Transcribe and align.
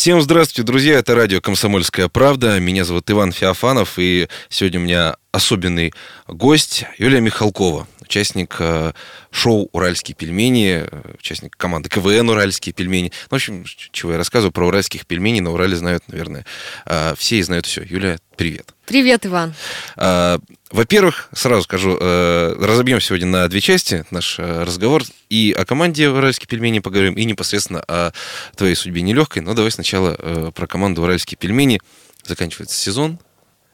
Всем 0.00 0.22
здравствуйте, 0.22 0.62
друзья. 0.62 0.94
Это 0.94 1.14
радио 1.14 1.42
«Комсомольская 1.42 2.08
правда». 2.08 2.58
Меня 2.58 2.86
зовут 2.86 3.10
Иван 3.10 3.32
Феофанов. 3.32 3.98
И 3.98 4.28
сегодня 4.48 4.80
у 4.80 4.82
меня 4.82 5.16
особенный 5.32 5.92
гость 6.26 6.84
Юлия 6.98 7.20
Михалкова, 7.20 7.86
участник 8.00 8.56
э, 8.58 8.92
шоу 9.30 9.68
«Уральские 9.72 10.16
пельмени», 10.16 10.84
э, 10.90 11.14
участник 11.18 11.56
команды 11.56 11.88
КВН 11.88 12.28
«Уральские 12.28 12.72
пельмени». 12.72 13.12
Ну, 13.30 13.30
в 13.30 13.34
общем, 13.34 13.64
чего 13.64 14.12
я 14.12 14.18
рассказываю 14.18 14.52
про 14.52 14.66
уральских 14.66 15.06
пельменей, 15.06 15.40
на 15.40 15.52
Урале 15.52 15.76
знают, 15.76 16.02
наверное, 16.08 16.44
э, 16.86 17.14
все 17.16 17.36
и 17.36 17.42
знают 17.42 17.66
все. 17.66 17.82
Юлия, 17.82 18.18
привет. 18.36 18.74
Привет, 18.86 19.24
Иван. 19.24 19.54
Во-первых, 19.96 21.28
сразу 21.32 21.62
скажу, 21.62 21.96
разобьем 21.96 23.00
сегодня 23.00 23.28
на 23.28 23.48
две 23.48 23.60
части 23.60 24.04
наш 24.10 24.40
разговор. 24.40 25.04
И 25.28 25.54
о 25.56 25.64
команде 25.64 26.08
«Уральские 26.08 26.48
пельмени» 26.48 26.80
поговорим, 26.80 27.14
и 27.14 27.24
непосредственно 27.24 27.84
о 27.86 28.10
твоей 28.56 28.74
судьбе 28.74 29.02
нелегкой. 29.02 29.42
Но 29.42 29.54
давай 29.54 29.70
сначала 29.70 30.50
про 30.50 30.66
команду 30.66 31.02
«Уральские 31.02 31.38
пельмени». 31.38 31.80
Заканчивается 32.24 32.76
сезон, 32.76 33.20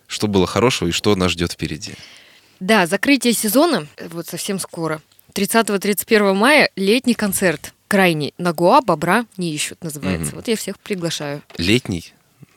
что 0.07 0.29
было 0.29 0.47
хорошего 0.47 0.89
и 0.89 0.93
что 0.93 1.15
нас 1.17 1.33
ждет 1.33 1.53
впереди. 1.53 1.95
Да, 2.61 2.87
закрытие 2.87 3.33
сезона 3.33 3.87
вот 4.11 4.27
совсем 4.27 4.59
скоро. 4.59 5.03
30-31 5.35 6.35
мая 6.35 6.71
летний 6.77 7.15
концерт. 7.15 7.75
Крайний. 7.89 8.35
Нагуа, 8.39 8.81
Бобра 8.81 9.27
не 9.37 9.55
ищут, 9.55 9.85
называется. 9.85 10.29
Угу. 10.29 10.37
Вот 10.37 10.49
я 10.49 10.57
всех 10.57 10.79
приглашаю. 10.81 11.43
Летний? 11.57 12.13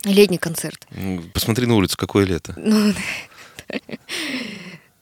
Летний 0.05 0.37
концерт. 0.37 0.87
Посмотри 1.33 1.65
на 1.67 1.75
улицу, 1.75 1.97
какое 1.97 2.25
лето. 2.25 2.53
Ну, 2.57 2.93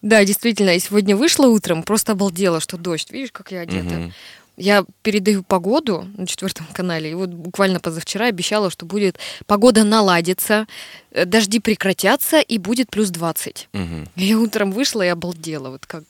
да, 0.01 0.25
действительно, 0.25 0.71
я 0.71 0.79
сегодня 0.79 1.15
вышла 1.15 1.47
утром, 1.47 1.83
просто 1.83 2.13
обалдела, 2.13 2.59
что 2.59 2.77
дождь. 2.77 3.11
Видишь, 3.11 3.31
как 3.31 3.51
я 3.51 3.61
одета? 3.61 3.95
Угу. 3.95 4.13
Я 4.57 4.85
передаю 5.03 5.43
погоду 5.43 6.07
на 6.17 6.25
четвертом 6.25 6.65
канале, 6.73 7.11
и 7.11 7.13
вот 7.13 7.29
буквально 7.29 7.79
позавчера 7.79 8.25
обещала, 8.25 8.71
что 8.71 8.85
будет 8.85 9.17
погода 9.45 9.83
наладится, 9.83 10.67
э, 11.11 11.25
дожди 11.25 11.59
прекратятся, 11.59 12.39
и 12.39 12.57
будет 12.57 12.89
плюс 12.89 13.09
20. 13.09 13.69
Угу. 13.73 13.83
Я 14.15 14.39
утром 14.39 14.71
вышла 14.71 15.03
и 15.03 15.07
обалдела, 15.07 15.69
вот 15.69 15.85
как 15.85 16.03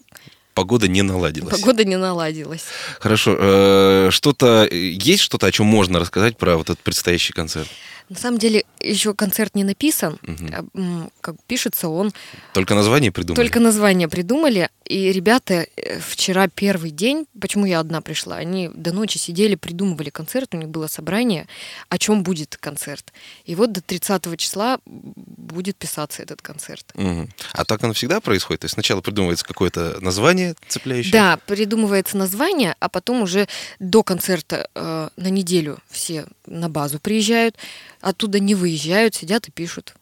погода 0.58 0.88
не 0.88 1.04
наладилась. 1.04 1.60
Погода 1.60 1.84
не 1.84 1.98
наладилась. 1.98 2.64
Хорошо. 3.00 3.38
Э, 3.40 4.08
что-то 4.10 4.68
есть 4.72 5.22
что-то, 5.22 5.46
о 5.46 5.52
чем 5.52 5.68
можно 5.68 6.00
рассказать 6.00 6.36
про 6.36 6.58
вот 6.58 6.72
этот 6.72 6.80
предстоящий 6.80 7.32
концерт? 7.32 7.68
На 8.10 8.16
самом 8.16 8.38
деле 8.38 8.64
еще 8.80 9.14
концерт 9.14 9.56
не 9.56 9.64
написан, 9.64 10.18
угу. 10.26 11.12
как 11.20 11.36
пишется 11.46 11.90
он. 11.90 12.14
Только 12.54 12.74
название 12.74 13.12
придумали. 13.12 13.36
Только 13.36 13.60
название 13.60 14.08
придумали, 14.08 14.70
и 14.86 15.12
ребята 15.12 15.68
э, 15.76 16.00
вчера 16.00 16.48
первый 16.48 16.92
день, 16.92 17.28
почему 17.40 17.66
я 17.66 17.80
одна 17.80 18.02
пришла, 18.02 18.38
они 18.38 18.70
до 18.74 18.94
ночи 18.94 19.18
сидели, 19.18 19.56
придумывали 19.56 20.10
концерт, 20.10 20.54
у 20.54 20.58
них 20.58 20.70
было 20.70 20.88
собрание, 20.88 21.48
о 21.90 21.98
чем 21.98 22.24
будет 22.24 22.56
концерт. 22.58 23.12
И 23.44 23.56
вот 23.56 23.74
до 23.74 23.82
30 23.82 24.38
числа 24.38 24.80
будет 24.86 25.76
писаться 25.76 26.24
этот 26.24 26.42
концерт. 26.42 26.86
Угу. 26.96 27.28
А 27.54 27.66
так 27.66 27.84
оно 27.84 27.94
всегда 27.94 28.22
происходит? 28.22 28.62
То 28.62 28.66
есть 28.66 28.76
сначала 28.76 29.02
придумывается 29.02 29.46
какое-то 29.46 29.98
название 30.00 30.56
цепляющее? 30.70 31.12
Да, 31.12 31.38
придумывается 31.46 32.16
название, 32.16 32.76
а 32.80 32.88
потом 32.88 33.22
уже 33.22 33.48
до 33.80 34.04
концерта 34.04 34.70
э, 34.74 35.10
на 35.18 35.28
неделю 35.28 35.80
все 35.90 36.26
на 36.46 36.70
базу 36.70 37.00
приезжают, 37.00 37.58
оттуда 38.02 38.40
не 38.40 38.56
выезжают, 38.56 39.16
сидят 39.16 39.48
и 39.48 39.52
пишут. 39.52 39.96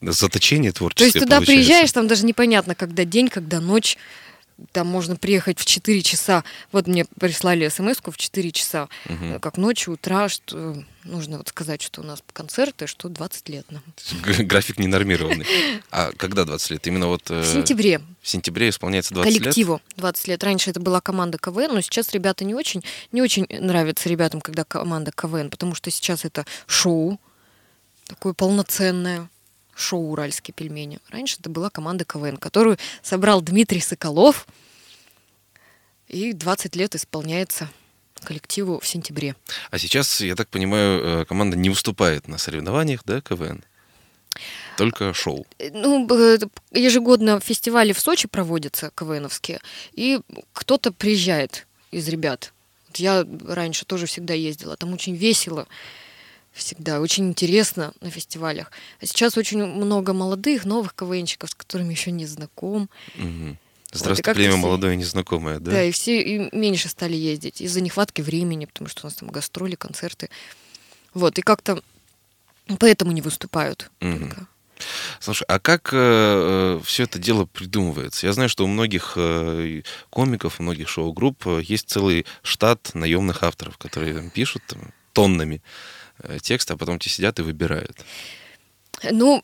Заточение 0.00 0.72
творческое 0.72 0.98
То 0.98 1.04
есть 1.04 1.24
туда 1.24 1.36
получается. 1.36 1.52
приезжаешь, 1.52 1.92
там 1.92 2.08
даже 2.08 2.24
непонятно, 2.24 2.74
когда 2.74 3.04
день, 3.04 3.28
когда 3.28 3.60
ночь. 3.60 3.98
Там 4.72 4.86
можно 4.86 5.16
приехать 5.16 5.58
в 5.58 5.64
4 5.64 6.02
часа. 6.02 6.44
Вот 6.70 6.86
мне 6.86 7.04
прислали 7.18 7.68
смс 7.68 7.98
в 8.04 8.16
4 8.16 8.52
часа, 8.52 8.88
угу. 9.08 9.40
как 9.40 9.56
ночью, 9.56 9.94
утра, 9.94 10.28
что 10.28 10.82
нужно 11.04 11.38
вот 11.38 11.48
сказать, 11.48 11.82
что 11.82 12.00
у 12.00 12.04
нас 12.04 12.22
концерты, 12.32 12.86
что 12.86 13.08
20 13.08 13.48
лет 13.48 13.66
нам. 13.70 13.82
График 14.46 14.78
ненормированный. 14.78 15.46
А 15.90 16.12
когда 16.16 16.44
20 16.44 16.70
лет? 16.70 16.86
Именно 16.86 17.08
вот... 17.08 17.30
Э, 17.30 17.42
в 17.42 17.46
сентябре. 17.46 18.00
В 18.20 18.28
сентябре 18.28 18.68
исполняется 18.68 19.14
20 19.14 19.38
Коллективу 19.38 19.74
лет? 19.74 19.82
20 19.96 20.28
лет. 20.28 20.44
Раньше 20.44 20.70
это 20.70 20.80
была 20.80 21.00
команда 21.00 21.38
КВН, 21.38 21.74
но 21.74 21.80
сейчас 21.80 22.12
ребята 22.12 22.44
не 22.44 22.54
очень, 22.54 22.84
не 23.10 23.22
очень 23.22 23.46
нравится 23.50 24.08
ребятам, 24.08 24.40
когда 24.40 24.64
команда 24.64 25.10
КВН, 25.12 25.50
потому 25.50 25.74
что 25.74 25.90
сейчас 25.90 26.24
это 26.24 26.46
шоу, 26.66 27.20
такое 28.06 28.32
полноценное 28.32 29.28
шоу 29.74 30.10
«Уральские 30.12 30.54
пельмени». 30.54 30.98
Раньше 31.10 31.36
это 31.40 31.50
была 31.50 31.70
команда 31.70 32.04
КВН, 32.04 32.36
которую 32.36 32.78
собрал 33.02 33.40
Дмитрий 33.40 33.80
Соколов, 33.80 34.46
и 36.08 36.32
20 36.32 36.76
лет 36.76 36.94
исполняется 36.94 37.68
коллективу 38.22 38.78
в 38.78 38.86
сентябре. 38.86 39.34
А 39.70 39.78
сейчас, 39.78 40.20
я 40.20 40.36
так 40.36 40.48
понимаю, 40.48 41.22
э, 41.22 41.24
команда 41.24 41.56
не 41.56 41.70
выступает 41.70 42.28
на 42.28 42.38
соревнованиях, 42.38 43.02
да, 43.04 43.20
КВН? 43.20 43.64
Только 44.76 45.12
шоу. 45.12 45.46
Э, 45.58 45.70
ну, 45.72 46.06
ежегодно 46.72 47.40
фестивали 47.40 47.92
в 47.92 48.00
Сочи 48.00 48.28
проводятся 48.28 48.90
КВНовские, 48.94 49.60
и 49.92 50.20
кто-то 50.52 50.92
приезжает 50.92 51.66
из 51.90 52.08
ребят. 52.08 52.52
Я 52.94 53.26
раньше 53.46 53.84
тоже 53.84 54.06
всегда 54.06 54.34
ездила, 54.34 54.76
там 54.76 54.92
очень 54.92 55.14
весело 55.14 55.66
всегда. 56.52 57.00
Очень 57.00 57.28
интересно 57.28 57.92
на 58.00 58.10
фестивалях. 58.10 58.70
А 59.00 59.06
сейчас 59.06 59.36
очень 59.36 59.64
много 59.64 60.12
молодых, 60.12 60.64
новых 60.64 60.94
КВНщиков, 60.94 61.50
с 61.50 61.54
которыми 61.54 61.92
еще 61.92 62.10
не 62.10 62.26
знаком. 62.26 62.88
Угу. 63.16 63.56
Здравствуйте, 63.92 64.30
вот, 64.30 64.36
племя 64.36 64.52
все... 64.52 64.60
молодое 64.60 64.96
незнакомое, 64.96 65.58
да? 65.58 65.72
Да, 65.72 65.82
и 65.82 65.90
все 65.90 66.22
и 66.22 66.56
меньше 66.56 66.88
стали 66.88 67.14
ездить 67.14 67.60
из-за 67.60 67.80
нехватки 67.80 68.22
времени, 68.22 68.64
потому 68.64 68.88
что 68.88 69.02
у 69.02 69.06
нас 69.06 69.14
там 69.14 69.28
гастроли, 69.28 69.74
концерты. 69.74 70.30
Вот, 71.12 71.38
и 71.38 71.42
как-то 71.42 71.82
поэтому 72.78 73.12
не 73.12 73.20
выступают 73.20 73.90
угу. 74.00 74.18
только. 74.18 74.46
Слушай, 75.20 75.44
а 75.48 75.60
как 75.60 75.90
э, 75.92 75.96
э 75.96 76.80
все 76.84 77.04
это 77.04 77.18
дело 77.18 77.44
придумывается? 77.44 78.26
Я 78.26 78.32
знаю, 78.32 78.48
что 78.48 78.64
у 78.64 78.68
многих 78.68 79.12
э, 79.16 79.82
комиков, 80.10 80.58
у 80.58 80.62
многих 80.62 80.88
шоу-групп 80.88 81.46
э, 81.46 81.60
есть 81.62 81.88
целый 81.88 82.26
штат 82.42 82.90
наемных 82.94 83.42
авторов, 83.42 83.78
которые 83.78 84.14
там, 84.14 84.30
пишут 84.30 84.62
там, 84.66 84.92
тоннами. 85.12 85.62
Э, 86.22 86.38
текст, 86.40 86.70
а 86.70 86.76
потом 86.76 86.98
те 86.98 87.10
сидят 87.10 87.38
и 87.38 87.42
выбирают. 87.42 87.96
Ну, 89.10 89.42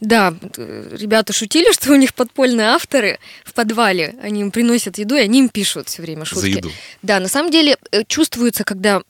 да, 0.00 0.34
ребята 0.56 1.32
шутили, 1.32 1.72
что 1.74 1.92
у 1.92 1.96
них 1.96 2.14
подпольные 2.14 2.68
авторы 2.68 3.18
в 3.44 3.52
подвале. 3.54 4.14
Они 4.22 4.42
им 4.42 4.50
приносят 4.50 4.98
еду, 4.98 5.16
и 5.16 5.20
они 5.20 5.40
им 5.40 5.48
пишут 5.48 5.88
все 5.88 6.02
время 6.02 6.24
шутки. 6.24 6.40
За 6.40 6.48
еду. 6.48 6.70
Да, 7.02 7.20
на 7.20 7.28
самом 7.28 7.50
деле 7.50 7.76
э, 7.90 8.04
чувствуется, 8.04 8.64
когда 8.64 9.02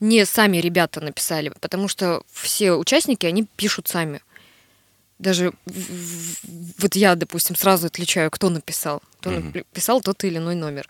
не 0.00 0.24
сами 0.26 0.58
ребята 0.58 1.00
написали, 1.00 1.52
потому 1.60 1.88
что 1.88 2.22
все 2.32 2.72
участники, 2.72 3.26
они 3.26 3.46
пишут 3.56 3.88
сами. 3.88 4.20
Даже 5.18 5.52
вот 6.78 6.94
я, 6.94 7.16
допустим, 7.16 7.56
сразу 7.56 7.88
отличаю, 7.88 8.30
кто 8.30 8.50
написал. 8.50 9.02
Кто 9.20 9.30
угу. 9.30 9.50
написал 9.52 10.00
тот 10.00 10.22
или 10.22 10.36
иной 10.36 10.54
номер 10.54 10.86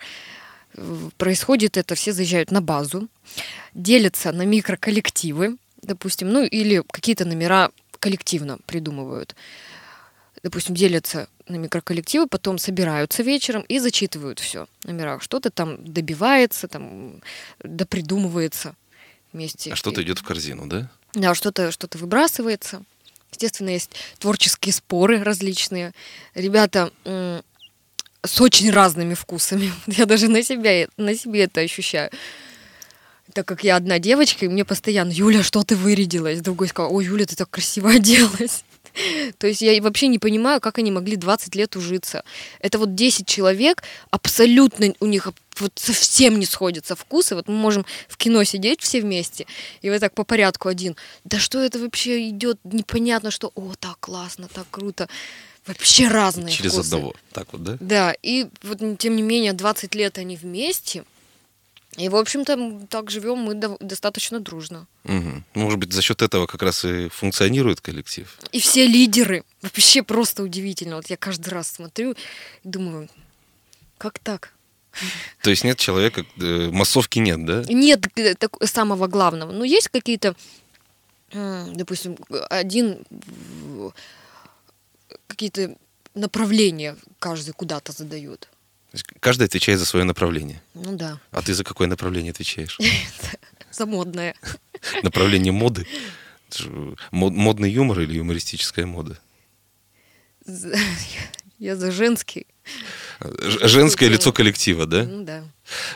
происходит 1.17 1.77
это, 1.77 1.95
все 1.95 2.13
заезжают 2.13 2.51
на 2.51 2.61
базу, 2.61 3.07
делятся 3.73 4.31
на 4.31 4.43
микроколлективы, 4.43 5.57
допустим, 5.81 6.29
ну 6.29 6.43
или 6.43 6.83
какие-то 6.91 7.25
номера 7.25 7.71
коллективно 7.99 8.59
придумывают. 8.65 9.35
Допустим, 10.41 10.73
делятся 10.73 11.27
на 11.47 11.57
микроколлективы, 11.57 12.27
потом 12.27 12.57
собираются 12.59 13.23
вечером 13.23 13.63
и 13.63 13.79
зачитывают 13.79 14.39
все 14.39 14.67
в 14.81 14.85
номерах. 14.85 15.21
Что-то 15.21 15.49
там 15.49 15.83
добивается, 15.83 16.67
там 16.67 17.21
допридумывается 17.61 18.75
вместе. 19.33 19.73
А 19.73 19.75
что-то 19.75 20.01
идет 20.01 20.19
в 20.19 20.23
корзину, 20.23 20.67
да? 20.67 20.89
Да, 21.13 21.35
что-то 21.35 21.71
что 21.71 21.89
выбрасывается. 21.97 22.83
Естественно, 23.31 23.69
есть 23.69 23.91
творческие 24.19 24.73
споры 24.73 25.23
различные. 25.23 25.93
Ребята 26.33 26.91
с 28.25 28.41
очень 28.41 28.71
разными 28.71 29.13
вкусами. 29.13 29.71
Я 29.87 30.05
даже 30.05 30.27
на 30.27 30.43
себя, 30.43 30.87
на 30.97 31.15
себе 31.15 31.43
это 31.43 31.61
ощущаю. 31.61 32.09
Так 33.33 33.47
как 33.47 33.63
я 33.63 33.75
одна 33.75 33.99
девочка, 33.99 34.45
и 34.45 34.47
мне 34.47 34.65
постоянно, 34.65 35.11
Юля, 35.11 35.43
что 35.43 35.63
ты 35.63 35.75
вырядилась? 35.75 36.41
Другой 36.41 36.67
сказал, 36.67 36.91
ой, 36.91 37.05
Юля, 37.05 37.27
ты 37.27 37.35
так 37.35 37.47
красиво 37.47 37.91
оделась. 37.95 38.63
То 39.37 39.45
есть 39.45 39.61
я 39.61 39.79
вообще 39.83 40.07
не 40.07 40.17
понимаю, 40.17 40.59
как 40.59 40.79
они 40.79 40.89
могли 40.89 41.15
20 41.15 41.55
лет 41.55 41.75
ужиться. 41.75 42.23
Это 42.59 42.79
вот 42.79 42.95
10 42.95 43.27
человек, 43.27 43.83
абсолютно 44.09 44.95
у 44.99 45.05
них 45.05 45.31
вот 45.59 45.73
совсем 45.75 46.39
не 46.39 46.45
сходятся 46.47 46.95
вкусы. 46.95 47.35
Вот 47.35 47.47
мы 47.47 47.53
можем 47.53 47.85
в 48.07 48.17
кино 48.17 48.43
сидеть 48.43 48.81
все 48.81 48.99
вместе, 49.01 49.45
и 49.81 49.91
вот 49.91 49.99
так 49.99 50.13
по 50.13 50.23
порядку 50.23 50.67
один. 50.67 50.95
Да 51.23 51.37
что 51.37 51.59
это 51.59 51.77
вообще 51.77 52.29
идет? 52.29 52.57
Непонятно, 52.63 53.29
что, 53.29 53.51
о, 53.53 53.73
так 53.79 53.99
классно, 53.99 54.47
так 54.51 54.65
круто 54.71 55.07
вообще 55.77 56.07
разные 56.07 56.53
Через 56.53 56.73
вкусы. 56.73 56.87
одного, 56.87 57.15
так 57.31 57.47
вот, 57.51 57.63
да? 57.63 57.77
Да, 57.79 58.15
и 58.21 58.47
вот 58.63 58.79
тем 58.97 59.15
не 59.15 59.21
менее 59.21 59.53
20 59.53 59.95
лет 59.95 60.17
они 60.17 60.35
вместе, 60.35 61.03
и, 61.97 62.07
в 62.07 62.15
общем-то, 62.15 62.87
так 62.89 63.09
живем 63.09 63.39
мы 63.39 63.55
достаточно 63.55 64.39
дружно. 64.39 64.87
Угу. 65.05 65.43
Может 65.55 65.79
быть, 65.79 65.91
за 65.91 66.01
счет 66.01 66.21
этого 66.21 66.45
как 66.45 66.61
раз 66.61 66.85
и 66.85 67.09
функционирует 67.09 67.81
коллектив. 67.81 68.37
И 68.51 68.59
все 68.59 68.85
лидеры. 68.85 69.43
Вообще 69.61 70.03
просто 70.03 70.43
удивительно. 70.43 70.97
Вот 70.97 71.09
я 71.09 71.17
каждый 71.17 71.49
раз 71.49 71.71
смотрю 71.71 72.11
и 72.11 72.15
думаю, 72.63 73.09
как 73.97 74.19
так? 74.19 74.53
То 75.41 75.49
есть 75.49 75.63
нет 75.63 75.77
человека, 75.77 76.25
э, 76.37 76.69
массовки 76.71 77.19
нет, 77.19 77.45
да? 77.45 77.63
Нет 77.67 78.07
э, 78.17 78.35
так, 78.35 78.55
самого 78.65 79.07
главного. 79.07 79.51
Но 79.51 79.63
есть 79.65 79.89
какие-то, 79.89 80.35
допустим, 81.31 82.17
один 82.49 82.99
какие-то 85.29 85.75
направления 86.15 86.97
каждый 87.19 87.51
куда-то 87.53 87.91
задает. 87.91 88.41
То 88.91 88.95
есть 88.95 89.05
каждый 89.19 89.43
отвечает 89.45 89.79
за 89.79 89.85
свое 89.85 90.03
направление. 90.03 90.61
Ну 90.73 90.95
да, 90.97 91.19
А 91.31 91.41
ты 91.41 91.53
за 91.53 91.63
какое 91.63 91.87
направление 91.87 92.31
отвечаешь? 92.31 92.77
замодное. 93.71 94.35
Направление 95.03 95.51
моды? 95.53 95.85
Модный 97.11 97.71
юмор 97.71 97.99
или 98.01 98.17
юмористическая 98.17 98.85
мода? 98.87 99.19
За- 100.45 100.75
Я 101.59 101.75
за 101.75 101.91
женский. 101.91 102.47
Женское 103.19 104.07
лицо 104.09 104.31
коллектива, 104.31 104.85
да? 104.85 105.03
Ну 105.03 105.23
да. 105.23 105.43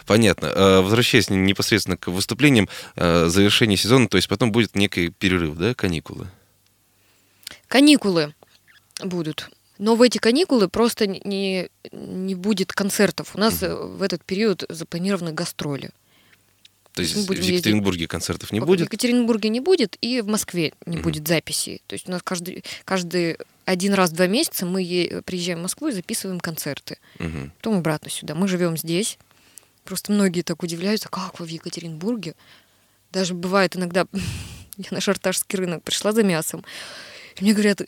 Понятно. 0.06 0.48
Э, 0.48 0.82
Возвращаясь 0.82 1.30
непосредственно 1.30 1.98
к 1.98 2.10
выступлениям, 2.10 2.68
э, 2.96 3.28
завершение 3.28 3.78
сезона, 3.78 4.08
то 4.08 4.18
есть 4.18 4.28
потом 4.28 4.52
будет 4.52 4.76
некий 4.76 5.10
перерыв, 5.10 5.56
да, 5.58 5.74
каникулы? 5.74 6.28
Каникулы 7.68 8.36
будут. 9.06 9.50
Но 9.80 9.96
в 9.96 10.02
эти 10.02 10.18
каникулы 10.20 10.68
просто 10.70 11.08
не, 11.08 11.70
не 11.92 12.36
будет 12.36 12.74
концертов. 12.74 13.36
У 13.36 13.40
нас 13.40 13.62
э, 13.64 13.74
в 13.76 14.02
этот 14.02 14.24
период 14.24 14.64
запланированы 14.70 15.32
гастроли. 15.34 15.90
То 16.94 17.02
есть 17.02 17.16
в 17.16 17.26
будем 17.26 17.42
ездить. 17.42 17.56
Екатеринбурге 17.58 18.08
концертов 18.08 18.52
не 18.52 18.60
В 18.60 18.66
будет? 18.66 18.82
Екатеринбурге 18.86 19.50
не 19.50 19.60
будет, 19.62 19.98
и 20.00 20.22
в 20.22 20.28
Москве 20.28 20.74
не 20.86 20.98
Мгм. 20.98 21.04
будет 21.04 21.28
записей. 21.28 21.82
То 21.88 21.94
есть 21.94 22.08
у 22.08 22.12
нас 22.12 22.22
каждый, 22.22 22.64
каждый 22.86 23.38
один 23.66 23.94
раз 23.96 24.12
в 24.12 24.14
два 24.14 24.28
месяца 24.28 24.66
мы 24.68 24.84
е- 24.84 25.24
приезжаем 25.24 25.60
в 25.60 25.62
Москву 25.64 25.88
и 25.88 25.92
записываем 25.92 26.40
концерты. 26.40 27.00
Мгм. 27.18 27.52
Потом 27.58 27.78
обратно 27.80 28.12
сюда. 28.12 28.36
Мы 28.36 28.48
живем 28.48 28.78
здесь. 28.78 29.18
Просто 29.86 30.12
многие 30.12 30.44
так 30.44 30.62
удивляются, 30.62 31.10
как 31.10 31.40
вы 31.40 31.48
в 31.48 31.50
Екатеринбурге? 31.50 32.36
Даже 33.12 33.34
бывает 33.34 33.76
иногда, 33.76 34.06
я 34.78 34.86
на 34.92 35.02
шарташский 35.02 35.58
рынок 35.58 35.82
пришла 35.84 36.12
за 36.12 36.24
мясом, 36.24 36.64
и 37.38 37.44
мне 37.44 37.54
говорят, 37.54 37.82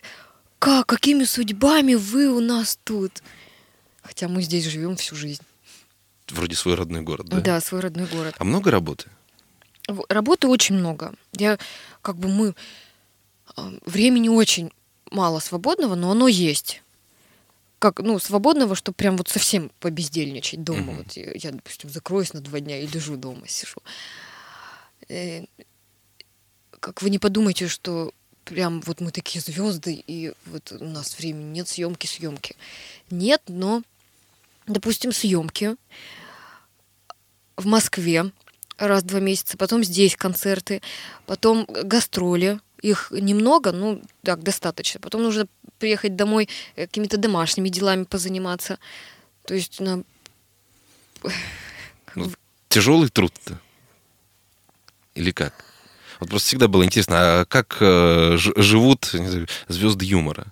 как, 0.60 0.88
какими 0.88 1.24
судьбами 1.24 1.96
вы 1.96 2.28
у 2.30 2.40
нас 2.40 2.80
тут? 2.84 3.22
Хотя 4.02 4.28
мы 4.28 4.42
здесь 4.42 4.66
живем 4.66 4.96
всю 4.96 5.16
жизнь. 5.16 5.42
Вроде 6.30 6.56
свой 6.56 6.76
родной 6.76 7.02
город, 7.02 7.28
да? 7.28 7.40
Да, 7.42 7.62
свой 7.62 7.82
родной 7.82 8.08
город. 8.08 8.36
А 8.38 8.44
много 8.44 8.72
работы? 8.72 9.10
Работы 10.10 10.48
очень 10.48 10.76
много. 10.76 11.14
Я, 11.34 11.60
как 12.02 12.18
бы 12.18 12.28
мы, 12.28 12.56
а, 13.56 13.72
времени 13.86 14.30
очень 14.30 14.72
мало 15.12 15.40
свободного, 15.40 15.96
но 15.96 16.12
оно 16.12 16.28
есть. 16.28 16.82
Как, 17.78 18.00
ну, 18.00 18.18
свободного, 18.18 18.76
что 18.76 18.92
прям 18.92 19.18
вот 19.18 19.28
совсем 19.28 19.70
побездельничать 19.80 20.64
дома. 20.64 20.82
Мгм. 20.82 20.98
Вот 20.98 21.12
я, 21.14 21.32
я, 21.36 21.52
допустим, 21.52 21.90
закроюсь 21.90 22.34
на 22.34 22.42
два 22.42 22.60
дня 22.60 22.80
и 22.80 22.88
лежу 22.88 23.16
дома, 23.18 23.48
сижу. 23.48 23.78
Э, 25.10 25.44
Как 26.80 27.02
вы 27.02 27.10
не 27.10 27.20
подумайте, 27.20 27.68
что 27.68 28.12
прям 28.46 28.82
вот 28.82 29.02
мы 29.02 29.12
такие 29.12 29.42
звезды, 29.42 30.04
и 30.08 30.34
вот 30.46 30.72
у 30.72 30.86
нас 30.86 31.18
времени 31.18 31.52
нет 31.52 31.68
съемки, 31.68 32.08
съемки. 32.08 32.56
Нет, 33.10 33.42
но, 33.48 33.82
допустим, 34.68 35.12
съемки 35.12 35.76
в 37.58 37.66
Москве 37.66 38.32
раз 38.78 39.04
в 39.04 39.08
два 39.08 39.20
месяца, 39.20 39.58
потом 39.58 39.84
здесь 39.84 40.16
концерты, 40.16 40.82
потом 41.26 41.66
гастроли. 41.66 42.60
Их 42.82 43.10
немного, 43.12 43.72
ну 43.72 44.02
так, 44.22 44.44
достаточно. 44.44 45.00
Потом 45.00 45.24
нужно 45.24 45.48
приехать 45.80 46.16
домой, 46.16 46.50
э, 46.76 46.86
какими-то 46.86 47.18
домашними 47.18 47.70
делами 47.70 48.04
позаниматься. 48.04 48.78
То 49.46 49.56
есть 49.56 49.80
на... 49.80 50.04
Тяжелый 52.70 53.10
труд-то? 53.10 53.60
Или 55.16 55.32
как? 55.32 55.75
Вот 56.20 56.30
просто 56.30 56.48
всегда 56.48 56.68
было 56.68 56.84
интересно, 56.84 57.16
а 57.18 57.46
как 57.46 57.78
э, 57.80 58.38
живут 58.38 59.06
знаю, 59.06 59.48
звезды 59.68 60.06
юмора? 60.06 60.48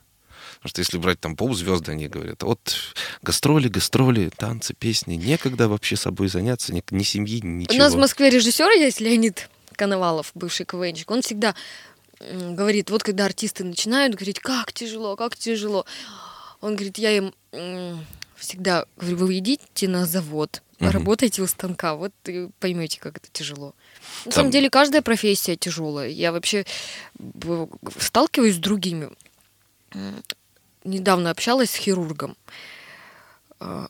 Потому 0.56 0.70
что 0.70 0.80
если 0.80 0.98
брать 0.98 1.20
там 1.20 1.36
ползвезды, 1.36 1.92
они 1.92 2.08
говорят, 2.08 2.42
вот 2.44 2.76
гастроли, 3.22 3.68
гастроли, 3.68 4.32
танцы, 4.36 4.74
песни, 4.74 5.16
некогда 5.16 5.68
вообще 5.68 5.98
собой 5.98 6.30
заняться, 6.30 6.74
ни, 6.74 6.82
ни 6.92 7.04
семьи, 7.04 7.42
ничего. 7.44 7.76
У 7.76 7.80
нас 7.80 7.94
в 7.94 7.98
Москве 7.98 8.30
режиссер 8.30 8.72
есть 8.72 9.02
Леонид 9.02 9.50
Коновалов, 9.76 10.32
бывший 10.36 10.66
КВНчик. 10.66 11.12
Он 11.12 11.22
всегда 11.22 11.54
говорит, 12.32 12.90
вот 12.90 13.04
когда 13.04 13.26
артисты 13.26 13.64
начинают 13.64 14.16
говорить, 14.16 14.40
как 14.40 14.72
тяжело, 14.72 15.16
как 15.16 15.36
тяжело. 15.36 15.86
Он 16.64 16.76
говорит, 16.76 16.98
я 16.98 17.12
им 17.12 17.34
всегда 18.38 18.86
говорю, 18.96 19.18
вы 19.18 19.38
идите 19.40 19.90
на 19.90 20.06
завод, 20.06 20.62
работайте 20.80 21.42
у 21.42 21.48
станка, 21.48 21.96
вот 21.96 22.14
и 22.26 22.48
поймете, 22.62 23.02
как 23.02 23.18
это 23.18 23.28
тяжело. 23.34 23.76
На 24.26 24.32
Там- 24.32 24.34
самом 24.34 24.52
деле 24.52 24.70
каждая 24.70 25.02
профессия 25.02 25.58
тяжелая. 25.58 26.08
Я 26.08 26.32
вообще 26.32 26.66
сталкиваюсь 28.00 28.56
с 28.56 28.60
другими. 28.60 29.10
Недавно 30.86 31.32
общалась 31.32 31.72
с 31.72 31.76
хирургом. 31.76 32.38
А, 33.60 33.88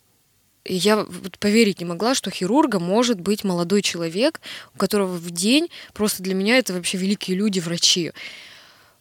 И 0.66 0.74
я 0.76 1.06
поверить 1.40 1.80
не 1.80 1.86
могла, 1.86 2.16
что 2.16 2.32
хирургом 2.32 2.82
может 2.84 3.20
быть 3.20 3.44
молодой 3.44 3.84
человек, 3.84 4.42
у 4.74 4.80
которого 4.80 5.14
в 5.18 5.30
день, 5.30 5.70
просто 5.94 6.24
для 6.24 6.34
меня 6.34 6.58
это 6.58 6.74
вообще 6.74 6.98
великие 6.98 7.38
люди, 7.38 7.60
врачи, 7.60 8.14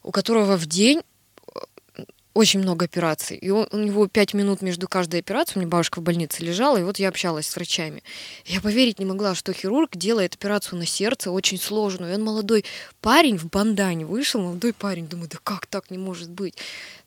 у 0.02 0.10
которого 0.10 0.56
в 0.58 0.66
день 0.66 1.02
очень 2.34 2.60
много 2.60 2.86
операций. 2.86 3.36
И 3.36 3.50
он- 3.50 3.68
у 3.72 3.76
него 3.78 4.06
пять 4.08 4.32
минут 4.34 4.62
между 4.62 4.88
каждой 4.88 5.20
операцией. 5.20 5.58
У 5.58 5.60
меня 5.60 5.70
бабушка 5.70 6.00
в 6.00 6.02
больнице 6.02 6.42
лежала, 6.42 6.78
и 6.78 6.82
вот 6.82 6.98
я 6.98 7.08
общалась 7.08 7.46
с 7.46 7.54
врачами. 7.56 8.02
Я 8.46 8.60
поверить 8.60 8.98
не 8.98 9.04
могла, 9.04 9.34
что 9.34 9.52
хирург 9.52 9.96
делает 9.96 10.34
операцию 10.34 10.78
на 10.78 10.86
сердце 10.86 11.30
очень 11.30 11.58
сложную. 11.58 12.12
И 12.12 12.14
он 12.16 12.24
молодой 12.24 12.64
парень 13.00 13.36
в 13.36 13.46
бандане 13.50 14.06
вышел, 14.06 14.40
молодой 14.40 14.72
парень. 14.72 15.06
Думаю, 15.06 15.28
да 15.28 15.38
как 15.44 15.66
так 15.66 15.90
не 15.90 15.98
может 15.98 16.30
быть? 16.30 16.54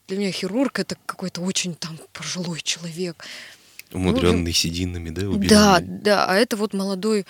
Для 0.07 0.17
меня 0.17 0.31
хирург 0.31 0.77
это 0.79 0.95
какой-то 1.07 1.41
очень 1.41 1.73
там 1.73 1.97
пожилой 2.13 2.61
человек. 2.61 3.25
Умудренный 3.91 4.53
сединами, 4.53 5.09
да, 5.09 5.21
Да, 5.21 5.27
убеленный? 5.29 5.81
да, 6.01 6.25
а 6.27 6.35
это 6.35 6.55
вот 6.57 6.73
молодой 6.73 7.25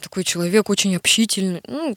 такой 0.00 0.24
человек, 0.24 0.70
очень 0.70 0.94
общительный, 0.96 1.60
ну, 1.66 1.96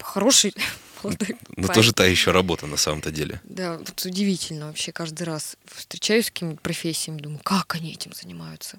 хороший 0.00 0.54
молодой 1.04 1.36
Но 1.56 1.68
парень. 1.68 1.74
тоже 1.74 1.92
та 1.92 2.04
еще 2.06 2.30
работа 2.30 2.66
на 2.66 2.76
самом-то 2.76 3.10
деле. 3.10 3.40
Да, 3.44 3.78
вот 3.78 4.04
удивительно 4.04 4.66
вообще 4.66 4.92
каждый 4.92 5.24
раз 5.24 5.56
встречаюсь 5.66 6.26
с 6.26 6.30
какими-то 6.30 6.60
профессиями, 6.60 7.20
думаю, 7.20 7.40
как 7.42 7.74
они 7.74 7.92
этим 7.92 8.12
занимаются. 8.12 8.78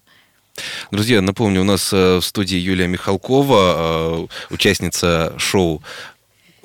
Друзья, 0.92 1.22
напомню, 1.22 1.62
у 1.62 1.66
нас 1.66 1.92
э, 1.92 2.18
в 2.18 2.22
студии 2.22 2.58
Юлия 2.58 2.88
Михалкова, 2.88 4.28
э, 4.30 4.54
участница 4.54 5.34
шоу 5.38 5.84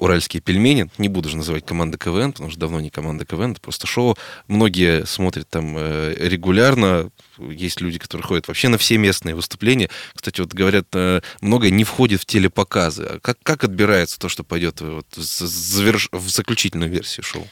«Уральские 0.00 0.41
пельмени». 0.41 0.91
Не 0.99 1.08
буду 1.08 1.29
же 1.29 1.37
называть 1.37 1.64
команда 1.64 1.98
КВН, 1.98 2.32
потому 2.32 2.51
что 2.51 2.58
давно 2.58 2.81
не 2.81 2.91
команда 2.91 3.24
КВН, 3.24 3.53
это 3.53 3.60
просто 3.60 3.86
шоу. 3.86 4.17
Многие 4.48 5.06
смотрят 5.06 5.48
там 5.48 5.77
э, 5.77 6.15
регулярно. 6.19 7.10
Есть 7.39 7.81
люди, 7.81 7.98
которые 7.98 8.27
ходят 8.27 8.48
вообще 8.48 8.69
на 8.69 8.79
все 8.79 8.96
местные 8.96 9.34
выступления. 9.34 9.91
Кстати, 10.15 10.41
вот 10.41 10.53
говорят, 10.53 10.86
э, 10.94 11.20
многое 11.41 11.70
не 11.70 11.84
входит 11.84 12.22
в 12.22 12.24
телепоказы. 12.24 13.05
А 13.05 13.20
как, 13.20 13.39
как 13.43 13.65
отбирается 13.65 14.19
то, 14.19 14.29
что 14.29 14.43
пойдет 14.43 14.81
вот 14.81 15.06
в, 15.15 15.20
заверш- 15.20 16.08
в 16.10 16.29
заключительную 16.29 16.91
версию 16.91 17.24
шоу? 17.24 17.46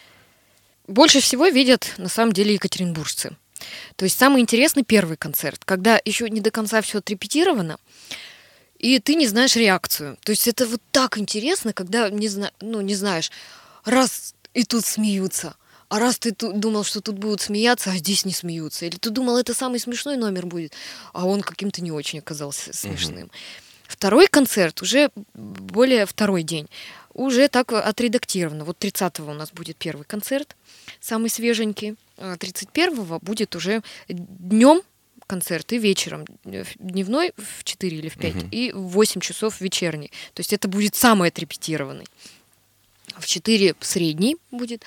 Больше 0.86 1.20
всего 1.20 1.48
видят 1.48 1.94
на 1.98 2.08
самом 2.08 2.32
деле 2.32 2.54
екатеринбуржцы. 2.54 3.36
То 3.96 4.04
есть 4.04 4.18
самый 4.18 4.40
интересный 4.40 4.84
первый 4.84 5.16
концерт, 5.16 5.62
когда 5.64 6.00
еще 6.04 6.30
не 6.30 6.40
до 6.40 6.50
конца 6.50 6.80
все 6.80 6.98
отрепетировано, 6.98 7.78
и 8.78 8.98
ты 8.98 9.14
не 9.14 9.26
знаешь 9.26 9.56
реакцию. 9.56 10.16
То 10.22 10.30
есть 10.32 10.46
это 10.48 10.66
вот 10.66 10.80
так 10.92 11.18
интересно, 11.18 11.72
когда 11.72 12.10
не, 12.10 12.28
зна- 12.28 12.52
ну, 12.60 12.80
не 12.80 12.94
знаешь, 12.94 13.30
раз 13.84 14.34
и 14.54 14.64
тут 14.64 14.84
смеются, 14.84 15.54
а 15.88 15.98
раз 15.98 16.18
ты 16.18 16.32
ту- 16.32 16.52
думал, 16.52 16.84
что 16.84 17.00
тут 17.00 17.18
будут 17.18 17.40
смеяться, 17.40 17.90
а 17.90 17.96
здесь 17.96 18.24
не 18.24 18.32
смеются. 18.32 18.86
Или 18.86 18.96
ты 18.96 19.10
думал, 19.10 19.38
это 19.38 19.54
самый 19.54 19.80
смешной 19.80 20.16
номер 20.16 20.46
будет, 20.46 20.72
а 21.12 21.26
он 21.26 21.40
каким-то 21.42 21.82
не 21.82 21.90
очень 21.92 22.18
оказался 22.20 22.72
смешным. 22.72 23.30
Второй 23.86 24.26
концерт 24.26 24.82
уже 24.82 25.10
более 25.34 26.04
второй 26.04 26.42
день. 26.42 26.68
Уже 27.14 27.48
так 27.48 27.72
отредактировано. 27.72 28.64
Вот 28.64 28.78
30-го 28.84 29.30
у 29.30 29.34
нас 29.34 29.50
будет 29.50 29.76
первый 29.76 30.04
концерт, 30.04 30.56
самый 31.00 31.30
свеженький. 31.30 31.96
А 32.18 32.34
31-го 32.36 33.18
будет 33.20 33.56
уже 33.56 33.82
днем 34.08 34.82
концерт 35.32 35.72
и 35.72 35.78
вечером. 35.78 36.24
Э, 36.44 36.64
Дневной 36.80 37.32
в 37.36 37.62
4 37.62 37.96
или 37.96 38.08
в 38.08 38.16
5 38.18 38.34
Мгм. 38.34 38.48
и 38.50 38.72
в 38.72 38.80
8 38.88 39.20
часов 39.20 39.60
вечерний. 39.60 40.08
То 40.34 40.40
есть 40.40 40.52
это 40.52 40.66
будет 40.68 40.94
самый 40.96 41.28
отрепетированный. 41.28 42.06
В 43.18 43.26
4 43.26 43.74
средний 43.80 44.36
будет. 44.50 44.82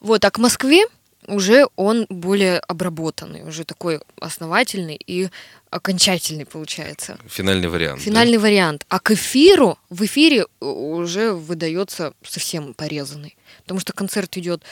Вот, 0.00 0.24
а 0.24 0.30
к 0.30 0.38
Москве 0.38 0.84
уже 1.26 1.66
он 1.76 2.06
более 2.10 2.58
обработанный, 2.58 3.42
уже 3.42 3.64
такой 3.64 4.00
основательный 4.20 5.00
и 5.06 5.30
окончательный 5.70 6.44
получается. 6.44 7.18
Финальный 7.26 7.68
вариант. 7.68 7.98
да? 8.00 8.04
Финальный 8.04 8.38
вариант. 8.38 8.84
А 8.88 9.00
к 9.00 9.10
эфиру, 9.12 9.78
в 9.88 10.04
эфире 10.04 10.46
уже 10.60 11.32
выдается 11.32 12.12
совсем 12.22 12.74
порезанный. 12.74 13.36
Потому 13.62 13.80
что 13.80 13.92
концерт 13.94 14.36
идет 14.36 14.62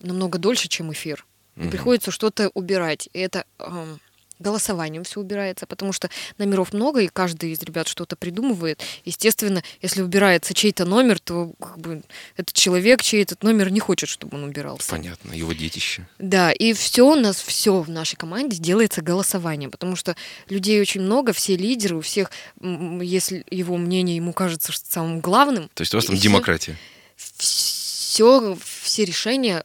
намного 0.00 0.38
дольше, 0.38 0.68
чем 0.68 0.90
эфир. 0.92 1.24
И 1.56 1.60
Мгм. 1.60 1.70
приходится 1.70 2.10
что-то 2.10 2.50
убирать. 2.54 3.08
И 3.12 3.18
это 3.18 3.44
эм, 3.58 4.00
голосованием 4.38 5.04
все 5.04 5.20
убирается, 5.20 5.66
потому 5.66 5.92
что 5.92 6.10
номеров 6.38 6.72
много, 6.72 7.00
и 7.00 7.08
каждый 7.08 7.52
из 7.52 7.62
ребят 7.62 7.88
что-то 7.88 8.16
придумывает. 8.16 8.82
Естественно, 9.04 9.62
если 9.80 10.02
убирается 10.02 10.54
чей-то 10.54 10.84
номер, 10.84 11.18
то 11.18 11.52
как 11.60 11.78
бы, 11.78 12.02
этот 12.36 12.54
человек, 12.54 13.02
чей 13.02 13.22
этот 13.22 13.42
номер 13.42 13.70
не 13.70 13.80
хочет, 13.80 14.08
чтобы 14.08 14.36
он 14.36 14.44
убирался. 14.44 14.90
Понятно, 14.90 15.32
его 15.32 15.52
детище. 15.52 16.06
Да, 16.18 16.52
и 16.52 16.72
все 16.72 17.06
у 17.06 17.14
нас, 17.14 17.40
все 17.40 17.80
в 17.80 17.88
нашей 17.88 18.16
команде 18.16 18.56
делается 18.56 19.02
голосованием, 19.02 19.70
потому 19.70 19.96
что 19.96 20.16
людей 20.48 20.80
очень 20.80 21.00
много, 21.00 21.32
все 21.32 21.56
лидеры, 21.56 21.96
у 21.96 22.00
всех, 22.00 22.30
если 22.60 23.44
его 23.50 23.76
мнение 23.76 24.16
ему 24.16 24.32
кажется 24.32 24.72
самым 24.72 25.20
главным. 25.20 25.70
То 25.74 25.82
есть 25.82 25.94
у 25.94 25.96
вас 25.96 26.06
там 26.06 26.16
демократия? 26.16 26.76
Все, 27.16 28.56
все 28.62 29.04
решения 29.04 29.64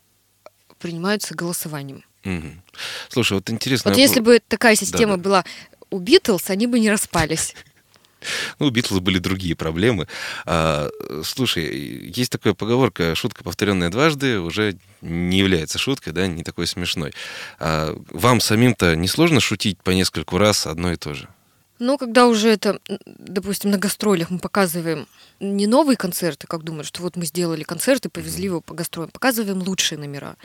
принимаются 0.80 1.36
голосованием. 1.36 2.04
Угу. 2.24 2.48
Слушай, 3.12 3.34
вот 3.34 3.50
интересно. 3.50 3.92
Вот 3.92 3.98
если 3.98 4.22
бы 4.22 4.40
такая 4.48 4.76
система 4.76 5.18
да, 5.18 5.18
да. 5.18 5.24
была 5.24 5.46
у 5.90 6.00
Битлз, 6.00 6.50
они 6.50 6.68
бы 6.68 6.80
не 6.80 6.90
распались. 6.90 7.56
Ну, 8.60 8.68
у 8.68 8.70
Битлз 8.70 9.00
были 9.00 9.18
другие 9.18 9.56
проблемы. 9.56 10.08
А, 10.46 10.90
слушай, 11.24 12.12
есть 12.16 12.32
такая 12.32 12.54
поговорка, 12.54 13.16
шутка, 13.16 13.44
повторенная 13.44 13.90
дважды, 13.90 14.40
уже 14.40 14.78
не 15.02 15.40
является 15.40 15.80
шуткой, 15.80 16.14
да, 16.14 16.28
не 16.28 16.44
такой 16.44 16.68
смешной. 16.68 17.14
А, 17.58 17.98
вам 18.12 18.40
самим-то 18.40 18.96
не 18.96 19.08
сложно 19.08 19.40
шутить 19.40 19.80
по 19.80 19.90
нескольку 19.90 20.38
раз 20.38 20.68
одно 20.68 20.92
и 20.92 20.98
то 20.98 21.16
же? 21.16 21.30
Ну, 21.80 21.98
когда 21.98 22.28
уже 22.28 22.50
это, 22.50 22.80
допустим, 23.08 23.72
на 23.72 23.80
гастролях 23.80 24.30
мы 24.30 24.38
показываем 24.38 25.08
не 25.40 25.66
новые 25.66 25.98
концерты, 25.98 26.46
как 26.46 26.62
думают, 26.62 26.86
что 26.86 27.02
вот 27.02 27.16
мы 27.16 27.26
сделали 27.26 27.64
концерт 27.64 28.06
и 28.06 28.10
повезли 28.10 28.46
его 28.46 28.62
по 28.62 28.76
гастролям, 28.76 29.10
показываем 29.10 29.64
лучшие 29.64 29.98
номера. 29.98 30.36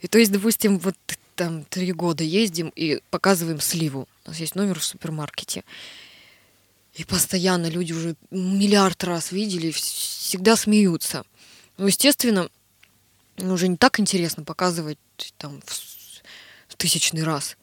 И 0.00 0.06
то 0.06 0.18
есть, 0.20 0.30
допустим, 0.30 0.78
вот 0.78 0.94
там 1.40 1.64
три 1.64 1.90
года 1.92 2.22
ездим 2.22 2.70
и 2.76 3.00
показываем 3.08 3.60
сливу. 3.60 4.06
У 4.26 4.28
нас 4.28 4.40
есть 4.40 4.56
номер 4.56 4.78
в 4.78 4.84
супермаркете. 4.84 5.64
И 6.92 7.04
постоянно 7.04 7.66
люди 7.66 7.94
уже 7.94 8.14
миллиард 8.30 9.02
раз 9.04 9.32
видели, 9.32 9.70
всегда 9.70 10.54
смеются. 10.54 11.24
Ну, 11.78 11.86
естественно, 11.86 12.50
уже 13.38 13.68
не 13.68 13.78
так 13.78 14.00
интересно 14.00 14.44
показывать 14.44 14.98
там 15.38 15.62
в 16.68 16.76
тысячный 16.76 17.22
раз. 17.22 17.56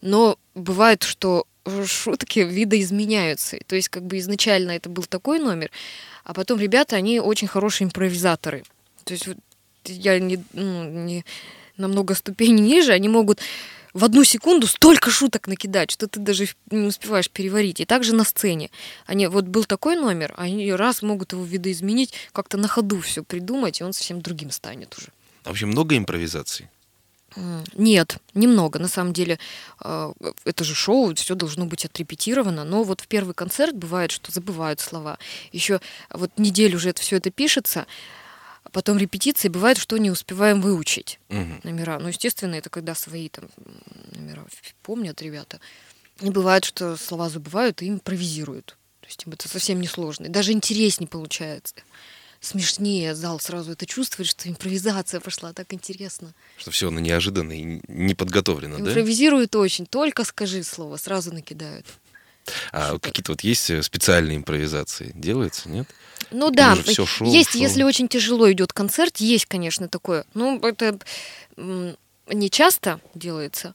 Но 0.00 0.38
бывает, 0.54 1.02
что 1.02 1.46
шутки 1.84 2.38
видоизменяются. 2.38 3.58
То 3.66 3.76
есть 3.76 3.90
как 3.90 4.06
бы 4.06 4.16
изначально 4.20 4.70
это 4.70 4.88
был 4.88 5.04
такой 5.04 5.38
номер, 5.38 5.70
а 6.24 6.32
потом 6.32 6.58
ребята, 6.58 6.96
они 6.96 7.20
очень 7.20 7.46
хорошие 7.46 7.84
импровизаторы. 7.84 8.64
То 9.04 9.12
есть 9.12 9.26
вот 9.26 9.36
я 9.84 10.18
не, 10.18 10.42
ну, 10.54 10.84
не 10.84 11.26
намного 11.78 12.14
ступеней 12.14 12.62
ниже, 12.62 12.92
они 12.92 13.08
могут 13.08 13.40
в 13.94 14.04
одну 14.04 14.24
секунду 14.24 14.66
столько 14.66 15.10
шуток 15.10 15.48
накидать, 15.48 15.90
что 15.90 16.06
ты 16.06 16.20
даже 16.20 16.48
не 16.70 16.86
успеваешь 16.86 17.30
переварить. 17.30 17.80
И 17.80 17.84
также 17.84 18.14
на 18.14 18.24
сцене. 18.24 18.70
Они, 19.06 19.26
вот 19.26 19.46
был 19.46 19.64
такой 19.64 19.96
номер, 19.96 20.34
они 20.36 20.72
раз 20.72 21.02
могут 21.02 21.32
его 21.32 21.44
видоизменить, 21.44 22.12
как-то 22.32 22.58
на 22.58 22.68
ходу 22.68 23.00
все 23.00 23.22
придумать, 23.22 23.80
и 23.80 23.84
он 23.84 23.92
совсем 23.92 24.20
другим 24.20 24.50
станет 24.50 24.96
уже. 24.96 25.08
А 25.44 25.48
вообще 25.48 25.66
много 25.66 25.96
импровизаций? 25.96 26.68
Нет, 27.74 28.18
немного. 28.34 28.78
На 28.78 28.88
самом 28.88 29.12
деле, 29.12 29.38
а, 29.78 30.12
это 30.44 30.64
же 30.64 30.74
шоу, 30.74 31.14
все 31.14 31.34
должно 31.34 31.66
быть 31.66 31.84
отрепетировано. 31.84 32.64
Но 32.64 32.82
вот 32.82 33.00
в 33.00 33.06
первый 33.06 33.34
концерт 33.34 33.76
бывает, 33.76 34.10
что 34.10 34.32
забывают 34.32 34.80
слова. 34.80 35.18
Еще 35.52 35.80
вот 36.10 36.30
неделю 36.36 36.76
уже 36.76 36.90
это 36.90 37.02
все 37.02 37.16
это 37.16 37.30
пишется, 37.30 37.86
потом 38.72 38.98
репетиции 38.98 39.48
бывает, 39.48 39.78
что 39.78 39.96
не 39.98 40.10
успеваем 40.10 40.60
выучить 40.60 41.18
угу. 41.28 41.60
номера. 41.62 41.98
Ну, 41.98 42.08
естественно, 42.08 42.54
это 42.54 42.70
когда 42.70 42.94
свои 42.94 43.28
там 43.28 43.48
номера 44.12 44.44
помнят 44.82 45.20
ребята. 45.22 45.60
И 46.20 46.30
бывает, 46.30 46.64
что 46.64 46.96
слова 46.96 47.28
забывают 47.28 47.82
и 47.82 47.88
импровизируют. 47.88 48.76
То 49.00 49.06
есть 49.06 49.24
им 49.26 49.32
это 49.32 49.48
совсем 49.48 49.80
не 49.80 49.86
сложно. 49.86 50.26
И 50.26 50.30
даже 50.30 50.52
интереснее 50.52 51.08
получается. 51.08 51.74
Смешнее 52.40 53.14
зал 53.14 53.40
сразу 53.40 53.72
это 53.72 53.84
чувствует, 53.84 54.28
что 54.28 54.48
импровизация 54.48 55.18
пошла, 55.18 55.52
так 55.52 55.74
интересно. 55.74 56.34
Что 56.56 56.70
все 56.70 56.88
оно 56.88 57.00
неожиданно 57.00 57.52
и 57.52 57.80
не 57.88 58.14
подготовлено, 58.14 58.78
да? 58.78 58.90
Импровизируют 58.90 59.56
очень. 59.56 59.86
Только 59.86 60.24
скажи 60.24 60.62
слово, 60.62 60.98
сразу 60.98 61.32
накидают. 61.32 61.86
А 62.72 62.98
какие-то 62.98 63.32
вот 63.32 63.42
есть 63.42 63.70
э, 63.70 63.82
специальные 63.82 64.36
импровизации? 64.36 65.12
Делаются, 65.14 65.68
нет? 65.68 65.88
Ну 66.30 66.50
да, 66.50 66.74
все 66.74 67.06
шоу, 67.06 67.28
есть, 67.28 67.52
шоу. 67.52 67.62
если 67.62 67.82
очень 67.82 68.08
тяжело 68.08 68.50
идет 68.52 68.72
концерт, 68.72 69.16
есть, 69.18 69.46
конечно, 69.46 69.88
такое. 69.88 70.24
Ну, 70.34 70.58
это 70.60 70.98
не 71.56 72.50
часто 72.50 73.00
делается. 73.14 73.74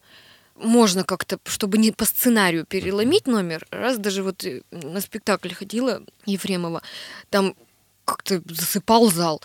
Можно 0.56 1.04
как-то, 1.04 1.40
чтобы 1.46 1.78
не 1.80 1.92
по 1.92 2.06
сценарию 2.06 2.66
переломить 2.66 3.26
номер. 3.26 3.66
Раз 3.72 3.98
даже 3.98 4.22
вот 4.22 4.46
э, 4.46 4.62
на 4.72 5.02
спектакль 5.02 5.54
ходила 5.54 6.04
Ефремова, 6.26 6.84
там 7.30 7.56
как-то 8.06 8.42
засыпал 8.48 9.10
зал. 9.10 9.42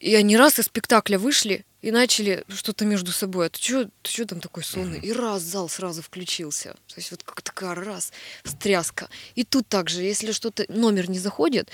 И 0.00 0.14
они 0.14 0.36
раз 0.36 0.58
из 0.58 0.64
спектакля 0.64 1.18
вышли 1.18 1.66
и 1.82 1.90
начали 1.90 2.44
что-то 2.48 2.86
между 2.86 3.12
собой. 3.12 3.46
А 3.46 3.50
ты 3.50 3.60
что 3.60 3.84
ты 4.02 4.10
чё 4.10 4.24
там 4.24 4.40
такой 4.40 4.64
сонный? 4.64 4.98
И 4.98 5.12
раз 5.12 5.42
зал 5.42 5.68
сразу 5.68 6.02
включился. 6.02 6.72
То 6.88 6.94
есть 6.96 7.10
вот 7.10 7.22
как 7.22 7.42
такая 7.42 7.74
раз, 7.74 8.12
встряска. 8.42 9.08
И 9.34 9.44
тут 9.44 9.68
также, 9.68 10.02
если 10.02 10.32
что-то, 10.32 10.64
номер 10.68 11.10
не 11.10 11.18
заходит, 11.18 11.68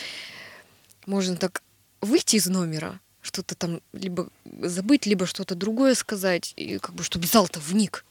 можно 1.07 1.37
так 1.37 1.63
выйти 2.01 2.37
из 2.37 2.47
номера, 2.49 3.01
что-то 3.23 3.55
там 3.55 3.81
либо 3.93 4.29
забыть, 4.61 5.07
либо 5.07 5.27
что-то 5.27 5.55
другое 5.55 5.95
сказать, 5.95 6.53
и 6.57 6.79
как 6.79 6.95
бы 6.95 7.05
чтобы 7.05 7.27
зал-то 7.27 7.61
вник. 7.61 8.05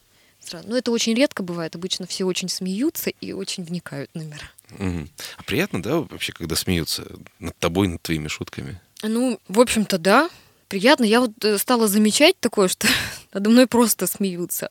Но 0.66 0.78
это 0.78 0.92
очень 0.92 1.14
редко 1.16 1.44
бывает. 1.44 1.76
Обычно 1.76 2.06
все 2.06 2.24
очень 2.26 2.50
смеются 2.50 3.10
и 3.10 3.34
очень 3.34 3.64
вникают 3.64 4.12
в 4.14 4.18
номера. 4.18 4.50
Угу. 4.80 5.08
А 5.38 5.44
приятно, 5.44 5.82
да, 5.82 5.98
вообще, 5.98 6.34
когда 6.34 6.56
смеются 6.56 7.06
над 7.40 7.58
тобой, 7.58 7.88
над 7.88 8.02
твоими 8.02 8.28
шутками? 8.28 8.80
Ну, 9.04 9.40
в 9.48 9.60
общем-то, 9.60 9.98
да. 9.98 10.30
Приятно. 10.68 11.04
Я 11.06 11.22
вот 11.22 11.44
э, 11.44 11.58
стала 11.58 11.88
замечать 11.88 12.40
такое, 12.40 12.68
что 12.68 12.88
надо 13.34 13.50
мной 13.50 13.68
просто 13.68 14.08
смеются. 14.08 14.70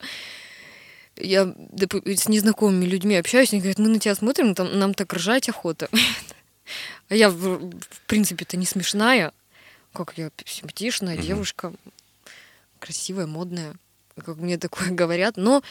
Я 1.17 1.45
с 1.45 2.29
незнакомыми 2.29 2.87
людьми 2.87 3.15
общаюсь, 3.15 3.53
они 3.53 3.61
говорят, 3.61 3.79
мы 3.79 3.89
на 3.89 4.01
тебя 4.01 4.17
смотрим, 4.17 4.55
там, 4.55 4.77
нам 4.79 4.95
так 4.95 5.13
ржать 5.13 5.49
охота. 5.49 5.89
А 7.11 7.15
я, 7.15 7.29
в, 7.29 7.71
в 7.71 8.01
принципе-то, 8.07 8.57
не 8.57 8.65
смешная. 8.65 9.33
Как 9.93 10.15
я 10.17 10.31
симпатичная 10.47 11.19
девушка, 11.19 11.75
красивая, 12.79 13.27
модная. 13.27 13.75
Как 14.17 14.39
мне 14.39 14.57
такое 14.57 14.89
говорят. 14.91 15.37
Но 15.37 15.63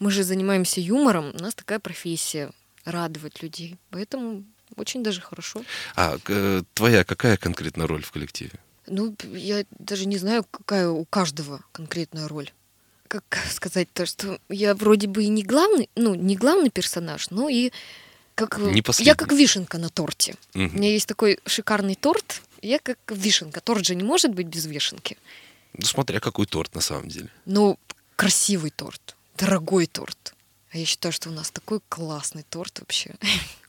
мы 0.00 0.10
же 0.10 0.24
занимаемся 0.24 0.80
юмором, 0.80 1.32
у 1.38 1.42
нас 1.42 1.54
такая 1.54 1.78
профессия 1.78 2.50
радовать 2.84 3.42
людей. 3.42 3.76
Поэтому 3.90 4.44
очень 4.76 5.02
даже 5.02 5.20
хорошо. 5.20 5.62
А 5.96 6.18
э, 6.28 6.62
твоя 6.74 7.04
какая 7.04 7.36
конкретная 7.36 7.86
роль 7.86 8.02
в 8.02 8.10
коллективе? 8.10 8.52
Ну, 8.86 9.14
я 9.32 9.64
даже 9.78 10.06
не 10.06 10.18
знаю, 10.18 10.44
какая 10.50 10.88
у 10.88 11.04
каждого 11.04 11.62
конкретная 11.72 12.28
роль. 12.28 12.50
Как 13.08 13.24
сказать 13.50 13.88
то, 13.92 14.06
что 14.06 14.38
я 14.48 14.74
вроде 14.74 15.06
бы 15.06 15.24
и 15.24 15.28
не 15.28 15.42
главный, 15.42 15.88
ну, 15.94 16.14
не 16.14 16.36
главный 16.36 16.70
персонаж, 16.70 17.30
но 17.30 17.48
и 17.48 17.72
как 18.34 18.58
не 18.58 18.82
я 19.04 19.14
как 19.14 19.32
вишенка 19.32 19.78
на 19.78 19.90
торте. 19.90 20.34
Угу. 20.54 20.64
У 20.64 20.78
меня 20.78 20.90
есть 20.90 21.06
такой 21.06 21.38
шикарный 21.46 21.94
торт, 21.94 22.42
я 22.62 22.78
как 22.78 22.98
вишенка. 23.08 23.60
Торт 23.60 23.84
же 23.84 23.94
не 23.94 24.02
может 24.02 24.34
быть 24.34 24.46
без 24.46 24.66
вишенки. 24.66 25.18
Ну, 25.74 25.84
смотря 25.84 26.20
какой 26.20 26.46
торт 26.46 26.74
на 26.74 26.80
самом 26.80 27.08
деле. 27.08 27.28
Ну, 27.44 27.78
красивый 28.16 28.70
торт, 28.70 29.16
дорогой 29.36 29.86
торт. 29.86 30.34
А 30.72 30.78
я 30.78 30.84
считаю, 30.84 31.12
что 31.12 31.30
у 31.30 31.32
нас 31.32 31.50
такой 31.50 31.80
классный 31.88 32.44
торт 32.48 32.78
вообще. 32.80 33.14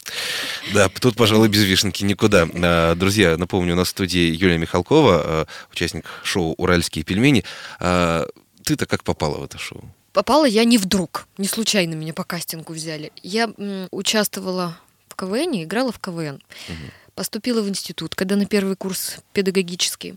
Да, 0.74 0.90
тут, 0.90 1.16
пожалуй, 1.16 1.48
без 1.48 1.64
вишенки 1.64 2.04
никуда. 2.04 2.48
А, 2.54 2.96
друзья, 2.96 3.38
напомню, 3.38 3.74
у 3.74 3.78
нас 3.78 3.88
в 3.88 3.92
студии 3.92 4.34
Юлия 4.34 4.58
Михалкова, 4.58 5.22
а, 5.24 5.48
участник 5.72 6.06
шоу 6.24 6.54
«Уральские 6.58 7.04
пельмени». 7.04 7.44
А, 7.80 8.28
ты-то 8.64 8.86
как 8.86 9.04
попала 9.04 9.38
в 9.38 9.44
это 9.44 9.58
шоу? 9.58 9.84
Попала 10.14 10.46
я 10.46 10.64
не 10.66 10.78
вдруг, 10.78 11.28
не 11.38 11.48
случайно 11.48 11.94
меня 11.94 12.14
по 12.14 12.24
кастингу 12.24 12.74
взяли. 12.74 13.12
Я 13.24 13.50
участвовала 13.92 14.78
в 15.08 15.16
КВН, 15.16 15.64
играла 15.64 15.92
в 15.92 16.00
КВН. 16.00 16.36
Угу. 16.36 16.76
Поступила 17.16 17.62
в 17.62 17.70
институт, 17.70 18.16
когда 18.16 18.36
на 18.36 18.46
первый 18.46 18.76
курс 18.76 19.18
педагогический. 19.34 20.16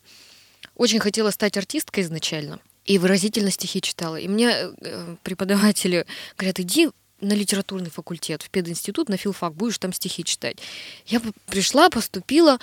Очень 0.76 0.98
хотела 0.98 1.30
стать 1.30 1.56
артисткой 1.56 2.02
изначально. 2.02 2.58
И 2.84 2.98
выразительно 2.98 3.50
стихи 3.50 3.80
читала. 3.80 4.16
И 4.16 4.28
мне 4.28 4.50
э, 4.50 5.16
преподаватели 5.22 6.06
говорят, 6.36 6.60
иди 6.60 6.90
на 7.24 7.32
литературный 7.32 7.90
факультет, 7.90 8.42
в 8.42 8.50
пединститут, 8.50 9.08
на 9.08 9.16
филфак, 9.16 9.54
будешь 9.54 9.78
там 9.78 9.92
стихи 9.92 10.24
читать. 10.24 10.58
Я 11.06 11.20
пришла, 11.46 11.90
поступила, 11.90 12.58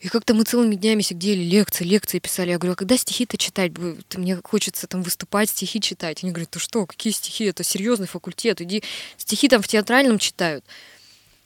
и 0.00 0.08
как-то 0.08 0.34
мы 0.34 0.44
целыми 0.44 0.74
днями 0.74 1.00
сидели, 1.00 1.42
лекции, 1.42 1.84
лекции 1.84 2.18
писали. 2.18 2.50
Я 2.50 2.58
говорю, 2.58 2.74
а 2.74 2.76
когда 2.76 2.96
стихи-то 2.96 3.38
читать? 3.38 3.72
Мне 4.14 4.38
хочется 4.44 4.86
там 4.86 5.02
выступать, 5.02 5.50
стихи 5.50 5.80
читать. 5.80 6.22
Они 6.22 6.32
говорят, 6.32 6.50
ты 6.50 6.58
что, 6.58 6.84
какие 6.86 7.12
стихи? 7.12 7.44
Это 7.44 7.64
серьезный 7.64 8.06
факультет, 8.06 8.60
иди. 8.60 8.82
Стихи 9.16 9.48
там 9.48 9.62
в 9.62 9.68
театральном 9.68 10.18
читают. 10.18 10.64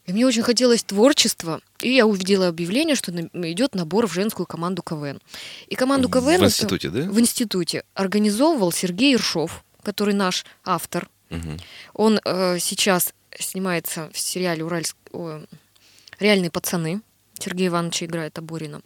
И 0.06 0.12
мне 0.12 0.26
очень 0.26 0.42
хотелось 0.42 0.82
творчества, 0.82 1.60
и 1.80 1.94
я 1.94 2.06
увидела 2.06 2.48
объявление, 2.48 2.96
что 2.96 3.12
идет 3.12 3.76
набор 3.76 4.08
в 4.08 4.12
женскую 4.12 4.46
команду 4.46 4.82
КВН. 4.82 5.20
И 5.68 5.76
команду 5.76 6.08
КВН... 6.08 6.40
В 6.40 6.44
институте, 6.44 6.90
да? 6.90 7.02
В 7.02 7.20
институте. 7.20 7.84
Организовывал 7.94 8.72
Сергей 8.72 9.14
Иршов, 9.14 9.64
который 9.82 10.14
наш 10.14 10.44
автор 10.64 11.08
Мгм. 11.30 11.58
Он 11.94 12.20
э, 12.24 12.58
сейчас 12.58 13.14
снимается 13.38 14.10
в 14.12 14.18
сериале 14.18 14.64
Уральск... 14.64 14.96
о, 15.12 15.42
«Реальные 16.18 16.50
пацаны». 16.50 17.00
Сергей 17.38 17.68
Иванович 17.68 18.02
играет 18.02 18.38
Аборина. 18.38 18.82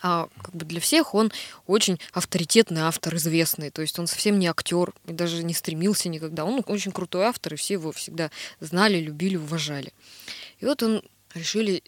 А 0.00 0.28
как 0.42 0.54
бы 0.54 0.64
для 0.64 0.80
всех 0.80 1.14
он 1.14 1.32
очень 1.66 1.98
авторитетный 2.12 2.82
автор, 2.82 3.14
известный. 3.16 3.70
То 3.70 3.82
есть 3.82 3.98
он 3.98 4.06
совсем 4.06 4.38
не 4.38 4.46
актер 4.46 4.92
и 5.06 5.12
даже 5.12 5.42
не 5.44 5.54
стремился 5.54 6.08
никогда. 6.08 6.44
Он 6.44 6.62
очень 6.66 6.92
крутой 6.92 7.26
автор, 7.26 7.54
и 7.54 7.56
все 7.56 7.74
его 7.74 7.92
всегда 7.92 8.30
знали, 8.60 8.98
любили, 8.98 9.36
уважали. 9.36 9.92
И 10.60 10.64
вот 10.66 10.82
он 10.82 11.02
решили, 11.34 11.82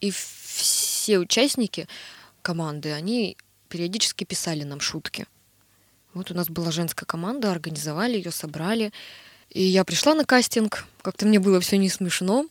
и 0.00 0.10
все 0.10 1.18
участники 1.18 1.88
команды, 2.42 2.92
они 2.92 3.36
периодически 3.68 4.24
писали 4.24 4.62
нам 4.64 4.80
шутки. 4.80 5.26
Вот 6.14 6.30
у 6.30 6.34
нас 6.34 6.48
была 6.48 6.70
женская 6.70 7.06
команда, 7.06 7.50
организовали 7.50 8.16
ее, 8.16 8.30
собрали. 8.30 8.92
И 9.50 9.62
я 9.62 9.84
пришла 9.84 10.14
на 10.14 10.24
кастинг, 10.24 10.86
как-то 11.02 11.26
мне 11.26 11.38
было 11.38 11.60
все 11.60 11.76
не 11.78 11.88
смешно, 11.88 12.46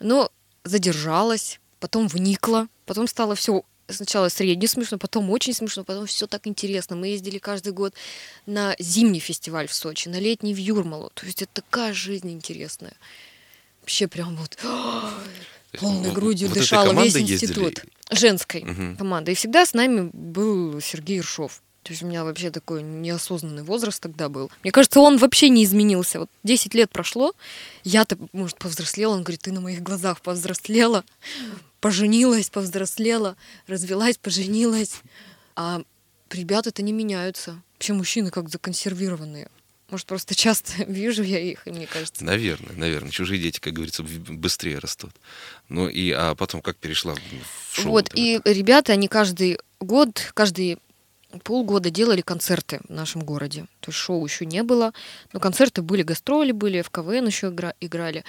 но 0.00 0.30
задержалась, 0.64 1.60
потом 1.80 2.08
вникла, 2.08 2.68
потом 2.84 3.06
стало 3.08 3.34
все 3.34 3.64
сначала 3.88 4.28
средне 4.28 4.66
смешно, 4.66 4.98
потом 4.98 5.30
очень 5.30 5.52
смешно, 5.54 5.84
потом 5.84 6.06
все 6.06 6.26
так 6.26 6.46
интересно. 6.48 6.96
Мы 6.96 7.08
ездили 7.08 7.38
каждый 7.38 7.72
год 7.72 7.94
на 8.44 8.74
зимний 8.80 9.20
фестиваль 9.20 9.68
в 9.68 9.74
Сочи, 9.74 10.08
на 10.08 10.18
летний 10.18 10.54
в 10.54 10.58
Юрмалу. 10.58 11.10
То 11.14 11.26
есть 11.26 11.42
это 11.42 11.62
такая 11.62 11.92
жизнь 11.92 12.30
интересная. 12.30 12.94
Вообще 13.82 14.08
прям 14.08 14.36
вот 14.36 14.58
полной 15.78 16.08
Вот- 16.08 16.14
грудью 16.14 16.48
вот 16.48 16.58
дышала 16.58 16.82
весь 16.84 16.90
командой 17.12 17.22
ездили? 17.22 17.46
институт. 17.48 17.84
Женской 18.10 18.62
Мгм. 18.64 18.96
командой. 18.96 19.32
И 19.32 19.34
всегда 19.34 19.64
с 19.66 19.74
нами 19.74 20.10
был 20.12 20.80
Сергей 20.80 21.18
Иршов. 21.20 21.62
То 21.86 21.92
есть 21.92 22.02
у 22.02 22.06
меня 22.06 22.24
вообще 22.24 22.50
такой 22.50 22.82
неосознанный 22.82 23.62
возраст 23.62 24.02
тогда 24.02 24.28
был. 24.28 24.50
Мне 24.64 24.72
кажется, 24.72 24.98
он 24.98 25.18
вообще 25.18 25.48
не 25.48 25.62
изменился. 25.62 26.18
Вот 26.18 26.30
10 26.42 26.74
лет 26.74 26.90
прошло, 26.90 27.32
я-то, 27.84 28.18
может, 28.32 28.58
повзрослела. 28.58 29.12
Он 29.12 29.22
говорит, 29.22 29.42
ты 29.42 29.52
на 29.52 29.60
моих 29.60 29.84
глазах 29.84 30.20
повзрослела, 30.20 31.04
поженилась, 31.78 32.50
повзрослела, 32.50 33.36
развелась, 33.68 34.18
поженилась. 34.18 35.00
А 35.54 35.82
ребята-то 36.32 36.82
не 36.82 36.92
меняются. 36.92 37.62
Вообще 37.74 37.92
мужчины 37.92 38.32
как 38.32 38.48
законсервированные. 38.48 39.48
Может, 39.88 40.06
просто 40.08 40.34
часто 40.34 40.72
вижу 40.88 41.22
я 41.22 41.38
их, 41.38 41.68
и 41.68 41.70
мне 41.70 41.86
кажется. 41.86 42.24
Наверное, 42.24 42.74
наверное. 42.74 43.12
Чужие 43.12 43.40
дети, 43.40 43.60
как 43.60 43.74
говорится, 43.74 44.02
быстрее 44.02 44.78
растут. 44.78 45.12
Ну 45.68 45.88
и 45.88 46.10
а 46.10 46.34
потом 46.34 46.62
как 46.62 46.78
перешла 46.78 47.14
в 47.14 47.76
шоу? 47.76 47.92
Вот, 47.92 48.08
это 48.08 48.16
и 48.16 48.40
ребята, 48.44 48.92
они 48.92 49.06
каждый 49.06 49.60
год, 49.78 50.32
каждый 50.34 50.78
полгода 51.38 51.90
делали 51.90 52.20
концерты 52.20 52.80
в 52.88 52.92
нашем 52.92 53.22
городе. 53.22 53.66
То 53.80 53.90
есть 53.90 53.98
шоу 53.98 54.24
еще 54.24 54.46
не 54.46 54.62
было, 54.62 54.92
но 55.32 55.40
концерты 55.40 55.82
были, 55.82 56.02
гастроли 56.02 56.52
были, 56.52 56.82
в 56.82 56.90
КВН 56.90 57.26
еще 57.26 57.48
игра- 57.48 57.74
играли. 57.80 58.24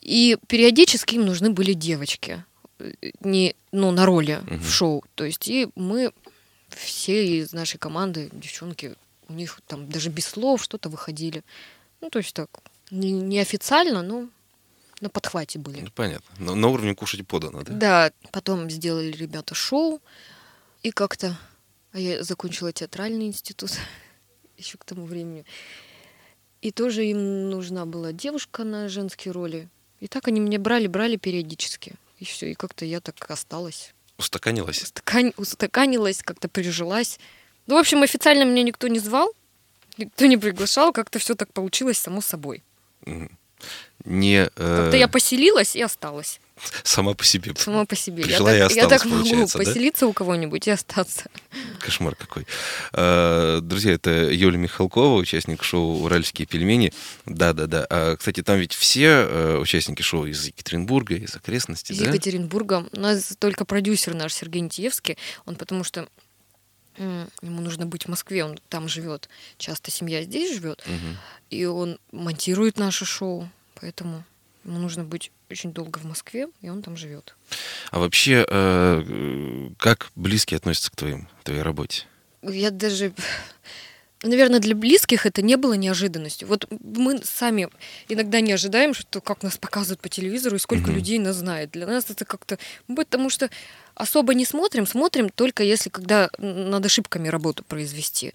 И 0.00 0.36
периодически 0.48 1.14
им 1.16 1.24
нужны 1.26 1.50
были 1.50 1.72
девочки, 1.72 2.44
э, 2.78 2.92
не, 3.20 3.54
ну, 3.72 3.90
на 3.90 4.04
роли 4.06 4.40
Мгм. 4.46 4.60
в 4.60 4.70
шоу. 4.70 5.04
То 5.14 5.24
есть 5.24 5.48
и 5.48 5.68
мы, 5.74 6.12
все 6.68 7.38
из 7.40 7.52
нашей 7.52 7.78
команды, 7.78 8.28
девчонки, 8.32 8.94
у 9.28 9.32
них 9.32 9.60
там 9.66 9.88
даже 9.88 10.10
без 10.10 10.26
слов 10.26 10.62
что-то 10.62 10.88
выходили. 10.90 11.42
Ну, 12.00 12.10
то 12.10 12.18
есть 12.18 12.34
так, 12.34 12.48
не- 12.90 13.12
неофициально, 13.12 14.02
но 14.02 14.28
на 15.00 15.08
подхвате 15.08 15.58
были. 15.58 15.80
Ну, 15.80 15.88
понятно. 15.94 16.26
Но 16.38 16.54
на 16.54 16.68
уровне 16.68 16.94
кушать 16.94 17.26
подано, 17.26 17.62
да? 17.62 17.72
Да, 17.72 18.12
потом 18.30 18.68
сделали 18.70 19.10
ребята 19.12 19.54
шоу, 19.54 20.00
и 20.82 20.90
как-то... 20.90 21.36
А 21.94 21.98
я 22.00 22.24
закончила 22.24 22.72
театральный 22.72 23.26
институт 23.28 23.70
еще 24.58 24.76
к 24.78 24.84
тому 24.84 25.06
времени. 25.06 25.44
И 26.60 26.72
тоже 26.72 27.06
им 27.06 27.50
нужна 27.50 27.86
была 27.86 28.12
девушка 28.12 28.64
на 28.64 28.88
женские 28.88 29.30
роли. 29.30 29.68
И 30.00 30.08
так 30.08 30.26
они 30.26 30.40
меня 30.40 30.58
брали, 30.58 30.88
брали 30.88 31.16
периодически. 31.16 31.94
И 32.18 32.24
все, 32.24 32.50
и 32.50 32.54
как-то 32.54 32.84
я 32.84 33.00
так 33.00 33.30
осталась. 33.30 33.94
Устаканилась. 34.18 34.82
Устакань- 34.82 35.34
устаканилась, 35.36 36.20
как-то 36.22 36.48
прижилась. 36.48 37.20
Ну, 37.68 37.76
в 37.76 37.78
общем, 37.78 38.02
официально 38.02 38.42
меня 38.42 38.64
никто 38.64 38.88
не 38.88 38.98
звал, 38.98 39.32
никто 39.96 40.26
не 40.26 40.36
приглашал, 40.36 40.92
как-то 40.92 41.20
все 41.20 41.36
так 41.36 41.52
получилось 41.52 41.98
само 41.98 42.20
собой. 42.20 42.64
Мгм. 43.06 43.38
Не 44.04 44.50
э, 44.56 44.76
Как-то 44.82 44.96
я 44.96 45.08
поселилась 45.08 45.74
и 45.76 45.80
осталась. 45.80 46.40
сама 46.82 47.14
по 47.14 47.24
себе. 47.24 47.52
Сама 47.56 47.86
по 47.86 47.96
себе. 47.96 48.22
Пришла 48.24 48.54
и 48.54 48.58
я, 48.58 48.68
так, 48.68 48.76
я 48.76 48.84
осталась, 48.84 49.02
так 49.02 49.10
могу 49.10 49.46
да? 49.46 49.58
поселиться 49.58 50.06
у 50.06 50.12
кого-нибудь 50.12 50.68
и 50.68 50.70
остаться. 50.70 51.24
Кошмар 51.80 52.14
какой. 52.14 52.46
Э, 52.92 53.60
Друзья, 53.62 53.92
это 53.92 54.10
Юлия 54.30 54.58
Михалкова, 54.58 55.16
участник 55.16 55.62
шоу 55.64 56.02
«Уральские 56.04 56.46
пельмени». 56.46 56.92
Да-да-да. 57.24 57.86
А, 57.88 58.16
Кстати, 58.16 58.42
там 58.42 58.58
ведь 58.58 58.74
все 58.74 59.06
э, 59.06 59.58
участники 59.58 60.02
шоу 60.02 60.26
из 60.26 60.44
Екатеринбурга, 60.46 61.14
из 61.14 61.34
окрестностей, 61.34 61.94
Из 61.94 62.00
да? 62.00 62.08
Екатеринбурга. 62.08 62.86
У 62.92 63.00
нас 63.00 63.34
только 63.38 63.64
продюсер 63.64 64.14
наш 64.14 64.34
Сергей 64.34 64.60
Нитиевский. 64.60 65.16
Он 65.46 65.56
потому 65.56 65.82
что 65.82 66.06
ему 66.96 67.60
нужно 67.60 67.86
быть 67.86 68.04
в 68.04 68.08
Москве, 68.08 68.44
он 68.44 68.58
там 68.68 68.88
живет. 68.88 69.28
Часто 69.58 69.90
семья 69.90 70.22
здесь 70.22 70.54
живет. 70.54 70.82
Мгм. 70.86 71.16
И 71.50 71.64
он 71.64 71.98
монтирует 72.12 72.78
наше 72.78 73.04
шоу. 73.04 73.48
Поэтому 73.74 74.24
ему 74.64 74.78
нужно 74.78 75.04
быть 75.04 75.30
очень 75.50 75.72
долго 75.72 75.98
в 75.98 76.04
Москве, 76.04 76.48
и 76.62 76.68
он 76.68 76.82
там 76.82 76.96
живет. 76.96 77.34
А 77.90 77.98
вообще, 77.98 78.44
э, 78.48 79.02
э, 79.06 79.70
как 79.78 80.10
близкие 80.16 80.56
относятся 80.56 80.90
к 80.90 80.96
твоим, 80.96 81.28
твоей 81.42 81.62
работе? 81.62 82.04
Я 82.42 82.70
даже... 82.70 83.12
Наверное, 84.24 84.58
для 84.58 84.74
близких 84.74 85.26
это 85.26 85.42
не 85.42 85.56
было 85.56 85.74
неожиданностью. 85.74 86.48
Вот 86.48 86.66
мы 86.70 87.20
сами 87.22 87.68
иногда 88.08 88.40
не 88.40 88.52
ожидаем, 88.52 88.94
что 88.94 89.20
как 89.20 89.42
нас 89.42 89.58
показывают 89.58 90.00
по 90.00 90.08
телевизору 90.08 90.56
и 90.56 90.58
сколько 90.58 90.86
Мгм. 90.86 90.94
людей 90.94 91.18
нас 91.18 91.36
знает. 91.36 91.70
Для 91.72 91.86
нас 91.86 92.06
это 92.08 92.24
как-то... 92.24 92.58
Потому 92.96 93.28
что 93.28 93.50
особо 93.94 94.32
не 94.32 94.46
смотрим, 94.46 94.86
смотрим 94.86 95.28
только 95.28 95.62
если 95.62 95.90
когда 95.90 96.30
над 96.38 96.86
ошибками 96.86 97.28
работу 97.28 97.64
произвести. 97.64 98.32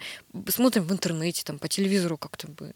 Смотрим 0.47 0.83
в 0.83 0.91
интернете, 0.91 1.41
там, 1.43 1.57
по 1.57 1.67
телевизору 1.67 2.17
как-то 2.17 2.47
бы. 2.47 2.73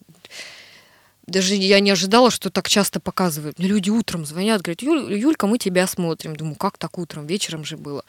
Даже 1.27 1.53
я 1.55 1.79
не 1.79 1.91
ожидала, 1.91 2.31
что 2.31 2.49
так 2.49 2.67
часто 2.67 2.99
показывают. 2.99 3.59
Мне 3.59 3.67
люди 3.67 3.91
утром 3.91 4.25
звонят, 4.25 4.61
говорят, 4.61 4.81
Юль, 4.81 5.13
Юлька, 5.17 5.45
мы 5.45 5.59
тебя 5.59 5.85
смотрим. 5.85 6.35
Думаю, 6.35 6.55
как 6.55 6.79
так 6.79 6.97
утром? 6.97 7.27
Вечером 7.27 7.63
же 7.63 7.77
было. 7.77 8.01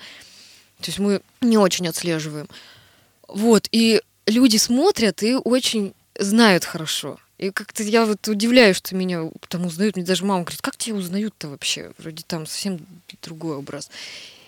То 0.81 0.87
есть 0.87 0.99
мы 0.99 1.21
не 1.43 1.59
очень 1.59 1.87
отслеживаем. 1.87 2.49
Вот, 3.29 3.69
и 3.71 4.01
люди 4.27 4.57
смотрят 4.57 5.23
и 5.23 5.35
очень 5.35 5.95
знают 6.19 6.65
хорошо. 6.65 7.19
И 7.39 7.51
как-то 7.51 7.83
я 7.83 8.07
вот 8.07 8.27
удивляюсь, 8.29 8.77
что 8.77 8.95
меня 8.95 9.29
там 9.49 9.67
узнают. 9.67 9.97
Мне 9.97 10.05
даже 10.05 10.25
мама 10.25 10.45
говорит, 10.45 10.63
как 10.63 10.77
тебя 10.77 10.97
узнают-то 10.97 11.49
вообще? 11.49 11.91
Вроде 11.99 12.23
там 12.27 12.47
совсем 12.47 12.79
другой 13.23 13.57
образ. 13.57 13.91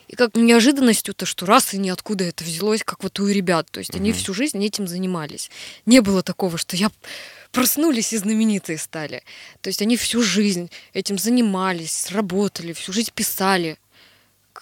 И 0.09 0.15
как 0.15 0.37
неожиданностью-то, 0.37 1.27
что 1.27 1.47
раз 1.47 1.75
и 1.75 1.79
ниоткуда 1.79 2.25
это 2.25 2.45
взялось, 2.45 2.85
как 2.85 3.03
вот 3.03 3.19
у 3.19 3.27
ребят. 3.27 3.67
То 3.73 3.81
есть 3.81 3.95
они 3.95 4.11
Мгм. 4.11 4.19
всю 4.19 4.35
жизнь 4.35 4.65
этим 4.65 4.87
занимались. 4.87 5.51
Не 5.85 6.01
было 6.01 6.23
такого, 6.23 6.59
что 6.59 6.77
я 6.77 6.93
проснулись 7.51 8.13
и 8.13 8.17
знаменитые 8.17 8.79
стали. 8.79 9.25
То 9.63 9.69
есть 9.69 9.83
они 9.83 9.97
всю 9.97 10.23
жизнь 10.23 10.71
этим 10.93 11.19
занимались, 11.19 12.11
работали, 12.13 12.73
всю 12.73 12.93
жизнь 12.93 13.11
писали. 13.15 13.79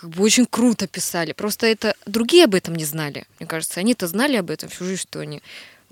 Как 0.04 0.10
бы 0.12 0.22
очень 0.22 0.44
круто 0.44 0.86
писали. 0.86 1.32
Просто 1.32 1.66
это 1.66 1.96
другие 2.04 2.44
об 2.44 2.54
этом 2.54 2.74
не 2.74 2.84
знали. 2.84 3.24
Мне 3.40 3.46
кажется, 3.46 3.80
они-то 3.80 4.06
знали 4.06 4.36
об 4.36 4.50
этом 4.50 4.68
всю 4.68 4.84
жизнь, 4.84 5.00
что 5.00 5.20
они 5.20 5.40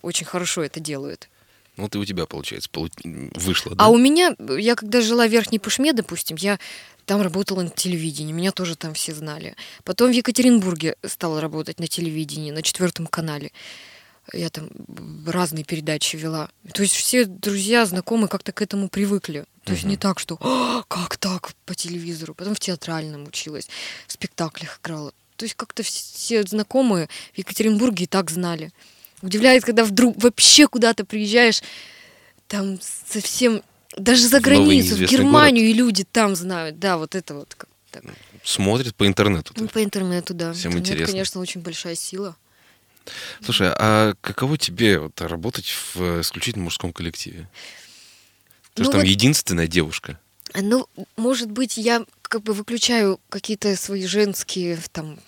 очень 0.02 0.26
хорошо 0.26 0.62
это 0.62 0.80
делают. 0.80 1.30
Ну, 1.78 1.84
вот 1.84 1.94
и 1.94 1.98
у 1.98 2.04
тебя, 2.04 2.26
получается, 2.26 2.68
полу- 2.70 2.90
вышло, 3.04 3.74
да? 3.74 3.86
А 3.86 3.88
у 3.88 3.96
меня, 3.96 4.36
я 4.58 4.74
когда 4.74 5.00
жила 5.00 5.26
в 5.26 5.30
Верхней 5.30 5.58
Пушме, 5.58 5.94
допустим, 5.94 6.36
я 6.38 6.58
там 7.06 7.22
работала 7.22 7.62
на 7.62 7.70
телевидении, 7.70 8.34
меня 8.34 8.52
тоже 8.52 8.76
там 8.76 8.92
все 8.92 9.14
знали. 9.14 9.56
Потом 9.82 10.10
в 10.10 10.14
Екатеринбурге 10.14 10.96
стала 11.06 11.40
работать 11.40 11.80
на 11.80 11.86
телевидении, 11.86 12.50
на 12.50 12.60
четвертом 12.60 13.06
канале. 13.06 13.50
Я 14.34 14.50
там 14.50 14.68
разные 15.26 15.64
передачи 15.64 16.16
вела. 16.16 16.50
То 16.74 16.82
есть 16.82 16.94
все 16.94 17.24
друзья, 17.24 17.86
знакомые 17.86 18.28
как-то 18.28 18.52
к 18.52 18.60
этому 18.60 18.90
привыкли. 18.90 19.46
То 19.64 19.72
есть 19.72 19.84
не 19.84 19.96
так, 19.96 20.18
что 20.18 20.36
«А, 20.40 20.82
как 20.88 21.16
так 21.16 21.52
по 21.66 21.74
телевизору. 21.74 22.34
Потом 22.34 22.54
в 22.54 22.60
театральном 22.60 23.24
училась, 23.24 23.68
в 24.06 24.12
спектаклях 24.12 24.80
играла. 24.82 25.12
То 25.36 25.44
есть 25.44 25.54
как-то 25.54 25.82
все 25.82 26.42
знакомые 26.42 27.08
в 27.32 27.38
Екатеринбурге 27.38 28.04
и 28.04 28.06
так 28.06 28.30
знали. 28.30 28.72
Удивляет, 29.22 29.64
когда 29.64 29.84
вдруг 29.84 30.20
вообще 30.20 30.66
куда-то 30.66 31.04
приезжаешь, 31.04 31.62
там 32.48 32.78
совсем 33.06 33.62
даже 33.96 34.26
за 34.26 34.40
границу, 34.40 34.96
в 34.96 35.00
Германию, 35.00 35.66
и 35.66 35.72
люди 35.72 36.04
там 36.04 36.34
знают. 36.34 36.78
Да, 36.78 36.96
вот 36.96 37.14
это 37.14 37.34
вот 37.34 37.54
как 37.54 37.68
так. 37.90 38.02
Смотрят 38.42 38.96
по 38.96 39.06
интернету. 39.06 39.54
Ну, 39.56 39.68
по 39.68 39.84
интернету, 39.84 40.34
да. 40.34 40.52
Всем 40.52 40.72
Интернет, 40.72 40.88
интересно. 40.88 41.12
конечно, 41.12 41.40
очень 41.40 41.60
большая 41.60 41.94
сила. 41.94 42.36
Слушай, 43.44 43.72
а 43.76 44.14
каково 44.20 44.58
тебе 44.58 44.98
вот 44.98 45.20
работать 45.20 45.66
в 45.94 46.20
исключительно 46.20 46.64
мужском 46.64 46.92
коллективе? 46.92 47.48
Же 48.76 48.84
Ну 48.84 48.90
там 48.90 49.00
вот- 49.00 49.06
единственная 49.08 49.66
девушка. 49.66 50.18
Ну, 50.54 50.86
может 51.16 51.50
быть, 51.50 51.76
я 51.76 52.04
как 52.22 52.42
бы 52.42 52.52
выключаю 52.52 53.18
какие-то 53.28 53.74
свои 53.76 54.06
женские 54.06 54.78
там 54.92 55.18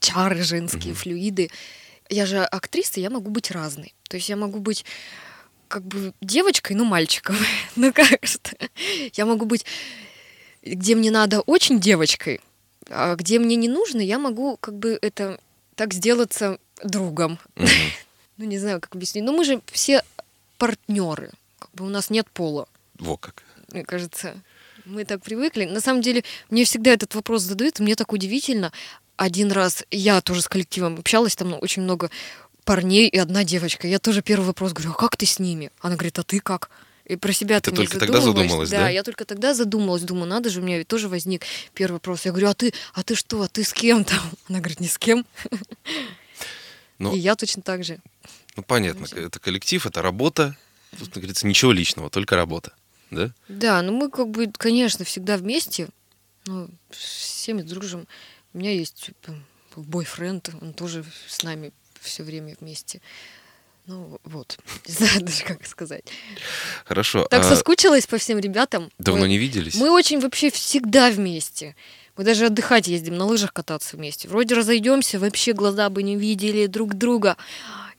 чары, 0.00 0.42
женские 0.42 0.92
Мгм. 0.92 0.94
флюиды. 0.94 1.50
Я 2.10 2.26
же 2.26 2.38
актриса, 2.44 3.00
я 3.00 3.08
могу 3.10 3.30
быть 3.30 3.50
разной. 3.50 3.94
То 4.08 4.16
есть 4.16 4.28
я 4.28 4.36
могу 4.36 4.58
быть 4.58 4.84
как 5.68 5.82
бы 5.84 6.12
девочкой, 6.20 6.76
но 6.76 6.84
мальчиком. 6.84 7.36
ну 7.76 7.92
как 7.92 8.24
что? 8.26 8.50
Я 9.14 9.24
могу 9.26 9.46
быть, 9.46 9.64
где 10.62 10.94
мне 10.94 11.10
надо, 11.10 11.40
очень 11.40 11.80
девочкой, 11.80 12.40
а 12.88 13.16
где 13.16 13.38
мне 13.38 13.56
не 13.56 13.68
нужно, 13.68 14.00
я 14.00 14.18
могу 14.18 14.56
как 14.58 14.74
бы 14.78 14.98
это 15.00 15.40
так 15.76 15.92
сделаться 15.94 16.58
другом. 16.82 17.38
ну 18.36 18.44
не 18.44 18.58
знаю, 18.58 18.80
как 18.80 18.94
объяснить. 18.94 19.24
Но 19.24 19.32
мы 19.32 19.44
же 19.44 19.60
все 19.72 20.02
партнеры. 20.58 21.30
Как 21.58 21.70
бы 21.72 21.86
у 21.86 21.88
нас 21.88 22.10
нет 22.10 22.28
пола. 22.30 22.68
Во 22.98 23.16
как. 23.16 23.42
Мне 23.72 23.84
кажется, 23.84 24.34
мы 24.84 25.04
так 25.04 25.22
привыкли. 25.22 25.64
На 25.64 25.80
самом 25.80 26.02
деле, 26.02 26.24
мне 26.50 26.64
всегда 26.64 26.92
этот 26.92 27.14
вопрос 27.14 27.42
задают, 27.42 27.80
мне 27.80 27.96
так 27.96 28.12
удивительно. 28.12 28.72
Один 29.16 29.52
раз 29.52 29.84
я 29.90 30.20
тоже 30.20 30.42
с 30.42 30.48
коллективом 30.48 30.98
общалась, 30.98 31.36
там 31.36 31.56
очень 31.60 31.82
много 31.82 32.10
парней 32.64 33.08
и 33.08 33.18
одна 33.18 33.44
девочка. 33.44 33.86
Я 33.86 33.98
тоже 33.98 34.22
первый 34.22 34.46
вопрос 34.46 34.72
говорю, 34.72 34.92
а 34.92 34.94
как 34.94 35.16
ты 35.16 35.26
с 35.26 35.38
ними? 35.38 35.70
Она 35.80 35.94
говорит, 35.94 36.18
а 36.18 36.22
ты 36.22 36.40
как? 36.40 36.70
И 37.04 37.16
про 37.16 37.32
себя 37.32 37.60
ты 37.60 37.70
только 37.70 37.98
тогда 37.98 38.20
задумалась, 38.20 38.70
да? 38.70 38.80
Да, 38.80 38.88
я 38.88 39.02
только 39.02 39.26
тогда 39.26 39.52
задумалась, 39.52 40.02
думаю, 40.02 40.26
надо 40.26 40.48
же, 40.48 40.60
у 40.60 40.64
меня 40.64 40.78
ведь 40.78 40.88
тоже 40.88 41.08
возник 41.08 41.44
первый 41.74 41.94
вопрос. 41.94 42.24
Я 42.24 42.30
говорю, 42.30 42.48
а 42.48 42.54
ты, 42.54 42.72
а 42.94 43.02
ты 43.02 43.14
что, 43.14 43.42
а 43.42 43.48
ты 43.48 43.62
с 43.62 43.74
кем 43.74 44.04
там? 44.04 44.20
Она 44.48 44.60
говорит, 44.60 44.80
ни 44.80 44.86
с 44.86 44.98
кем. 44.98 45.24
Ну, 47.00 47.12
и 47.12 47.18
я 47.18 47.34
точно 47.34 47.60
так 47.60 47.82
же. 47.82 47.98
Ну, 48.54 48.62
понятно, 48.62 49.04
это 49.16 49.40
коллектив, 49.40 49.84
это 49.84 50.00
работа. 50.00 50.56
Тут, 50.96 51.08
как 51.08 51.16
говорится, 51.16 51.44
ничего 51.44 51.72
личного, 51.72 52.08
только 52.08 52.36
работа, 52.36 52.72
да? 53.14 53.34
Да, 53.48 53.82
ну 53.82 53.92
мы 53.92 54.10
как 54.10 54.28
бы, 54.30 54.50
конечно, 54.56 55.04
всегда 55.04 55.36
вместе, 55.36 55.88
ну, 56.46 56.68
всеми 56.90 57.62
дружим. 57.62 58.06
У 58.52 58.58
меня 58.58 58.72
есть 58.72 59.06
типа, 59.06 59.34
бойфренд, 59.76 60.50
он 60.60 60.72
тоже 60.72 61.04
с 61.26 61.42
нами 61.42 61.72
все 62.00 62.22
время 62.22 62.56
вместе. 62.60 63.00
Ну, 63.86 64.18
вот. 64.24 64.58
Не 64.86 64.94
знаю 64.94 65.20
даже, 65.22 65.44
как 65.44 65.66
сказать. 65.66 66.04
Хорошо. 66.84 67.26
Так 67.30 67.40
а... 67.40 67.44
соскучилась 67.44 68.06
по 68.06 68.18
всем 68.18 68.38
ребятам. 68.38 68.90
Давно 68.98 69.22
мы, 69.22 69.28
не 69.28 69.38
виделись? 69.38 69.74
Мы 69.74 69.90
очень 69.90 70.20
вообще 70.20 70.50
всегда 70.50 71.10
вместе. 71.10 71.76
Мы 72.16 72.24
даже 72.24 72.46
отдыхать 72.46 72.86
ездим, 72.86 73.16
на 73.16 73.26
лыжах 73.26 73.52
кататься 73.52 73.96
вместе. 73.96 74.28
Вроде 74.28 74.54
разойдемся, 74.54 75.18
вообще 75.18 75.52
глаза 75.52 75.90
бы 75.90 76.02
не 76.02 76.16
видели 76.16 76.66
друг 76.66 76.94
друга. 76.94 77.36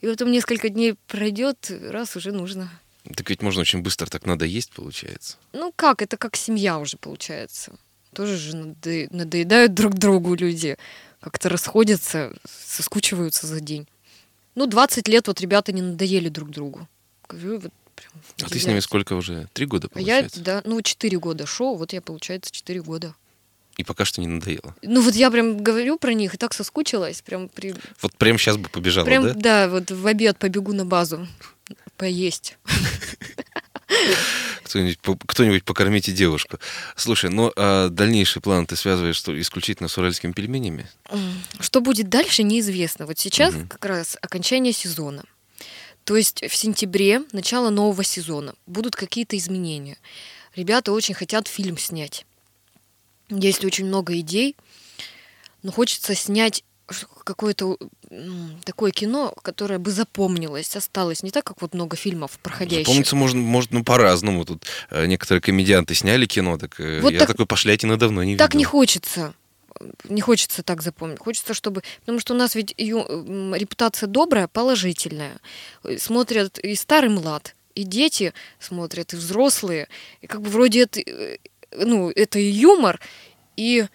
И 0.02 0.08
потом 0.08 0.32
несколько 0.32 0.70
дней 0.70 0.96
пройдет, 1.08 1.72
раз 1.90 2.16
уже 2.16 2.32
нужно. 2.32 2.70
Так 3.14 3.30
ведь 3.30 3.42
можно 3.42 3.62
очень 3.62 3.82
быстро 3.82 4.08
так 4.08 4.26
надо 4.26 4.46
есть, 4.46 4.72
получается. 4.72 5.38
Ну 5.54 5.72
как, 5.76 6.02
это 6.02 6.18
как 6.18 6.36
семья 6.36 6.80
уже 6.80 6.98
получается. 6.98 7.74
Тоже 8.14 8.38
же 8.38 8.56
надоедают 8.56 9.74
друг 9.74 9.96
другу 9.96 10.36
люди. 10.36 10.78
Как-то 11.20 11.50
расходятся, 11.50 12.34
соскучиваются 12.48 13.46
за 13.48 13.60
день. 13.60 13.88
Ну, 14.56 14.68
20 14.68 15.08
лет 15.08 15.28
вот 15.28 15.42
ребята 15.42 15.72
не 15.72 15.82
надоели 15.82 16.30
друг 16.30 16.50
другу. 16.50 16.88
Говорю, 17.28 17.60
вот 17.60 17.74
прям 17.96 18.12
а 18.42 18.50
ты 18.50 18.60
с 18.60 18.66
ними 18.66 18.80
сколько 18.80 19.14
уже? 19.14 19.50
Три 19.54 19.66
года, 19.66 19.90
получается? 19.90 20.38
А 20.38 20.40
я, 20.40 20.44
да, 20.46 20.62
ну, 20.66 20.82
четыре 20.82 21.20
года 21.20 21.46
шоу, 21.46 21.76
вот 21.76 21.94
я, 21.94 22.02
получается, 22.02 22.52
четыре 22.52 22.82
года. 22.82 23.14
И 23.78 23.84
пока 23.84 24.06
что 24.06 24.22
не 24.22 24.28
надоело. 24.28 24.74
Ну 24.82 25.02
вот 25.02 25.16
я 25.16 25.30
прям 25.30 25.62
говорю 25.62 25.98
про 25.98 26.14
них 26.14 26.34
и 26.34 26.38
так 26.38 26.54
соскучилась. 26.54 27.22
Прям 27.22 27.50
при... 27.50 27.76
Вот 28.02 28.16
прям 28.16 28.38
сейчас 28.38 28.56
бы 28.56 28.70
побежала, 28.70 29.06
прям, 29.06 29.24
да? 29.24 29.34
Да, 29.34 29.70
вот 29.70 29.92
в 29.92 30.08
обед 30.08 30.38
побегу 30.38 30.72
на 30.72 30.86
базу 30.86 31.28
поесть. 31.98 32.58
Кто-нибудь, 34.64 35.00
кто-нибудь 35.28 35.64
покормите 35.64 36.12
девушку. 36.12 36.60
Слушай, 36.96 37.30
ну 37.30 37.52
а 37.56 37.90
дальнейший 37.90 38.42
план 38.42 38.66
ты 38.66 38.76
связываешь 38.76 39.16
что, 39.16 39.40
исключительно 39.40 39.88
с 39.88 39.98
уральскими 39.98 40.32
пельменями? 40.32 40.90
Что 41.60 41.82
будет 41.82 42.10
дальше, 42.10 42.44
неизвестно. 42.44 43.06
Вот 43.06 43.20
сейчас 43.20 43.54
угу. 43.54 43.68
как 43.68 43.86
раз 43.86 44.18
окончание 44.22 44.74
сезона. 44.74 45.24
То 46.04 46.16
есть 46.16 46.44
в 46.44 46.56
сентябре, 46.56 47.24
начало 47.32 47.70
нового 47.70 48.04
сезона, 48.04 48.54
будут 48.68 48.96
какие-то 48.96 49.38
изменения. 49.38 49.98
Ребята 50.56 50.92
очень 50.92 51.16
хотят 51.16 51.48
фильм 51.48 51.78
снять. 51.78 52.26
Есть 53.30 53.66
очень 53.66 53.86
много 53.86 54.20
идей, 54.20 54.56
но 55.64 55.72
хочется 55.72 56.14
снять 56.14 56.64
какое-то 57.24 57.78
такое 58.64 58.92
кино, 58.92 59.34
которое 59.42 59.80
бы 59.80 59.92
запомнилось, 59.92 60.76
осталось. 60.76 61.24
Не 61.24 61.32
так, 61.32 61.44
как 61.44 61.62
вот 61.62 61.74
много 61.74 61.96
фильмов 61.96 62.40
проходящих. 62.42 62.86
Запомниться 62.86 63.16
можно, 63.16 63.40
может, 63.40 63.72
ну, 63.72 63.84
по-разному. 63.84 64.46
Тут 64.46 64.66
э, 64.92 65.06
некоторые 65.08 65.42
комедианты 65.42 65.96
сняли 65.96 66.26
кино, 66.26 66.58
так 66.58 66.80
э, 66.80 67.02
вот 67.02 67.12
я 67.12 67.20
так, 67.20 67.30
такой 67.30 67.46
пошлятины 67.46 67.98
давно 67.98 68.24
не 68.24 68.36
так 68.36 68.50
видел. 68.50 68.52
Так 68.52 68.56
не 68.56 68.66
хочется. 68.66 69.34
Не 70.06 70.22
хочется 70.22 70.64
так 70.64 70.82
запомнить. 70.82 71.20
Хочется, 71.20 71.54
чтобы... 71.54 71.82
Потому 72.02 72.20
что 72.20 72.34
у 72.34 72.38
нас 72.38 72.56
ведь 72.56 72.74
ю... 72.78 73.04
репутация 73.54 74.08
добрая, 74.08 74.48
положительная. 74.48 75.38
Смотрят 75.98 76.60
и 76.60 76.76
старый 76.76 77.10
млад, 77.10 77.56
и 77.74 77.84
дети 77.84 78.34
смотрят, 78.60 79.14
и 79.14 79.18
взрослые. 79.18 79.88
И 80.22 80.28
как 80.28 80.42
бы 80.42 80.50
вроде 80.50 80.84
это, 80.84 81.02
э, 81.02 81.38
ну, 81.72 82.10
это 82.10 82.40
и 82.40 82.50
юмор, 82.50 83.00
и 83.58 83.86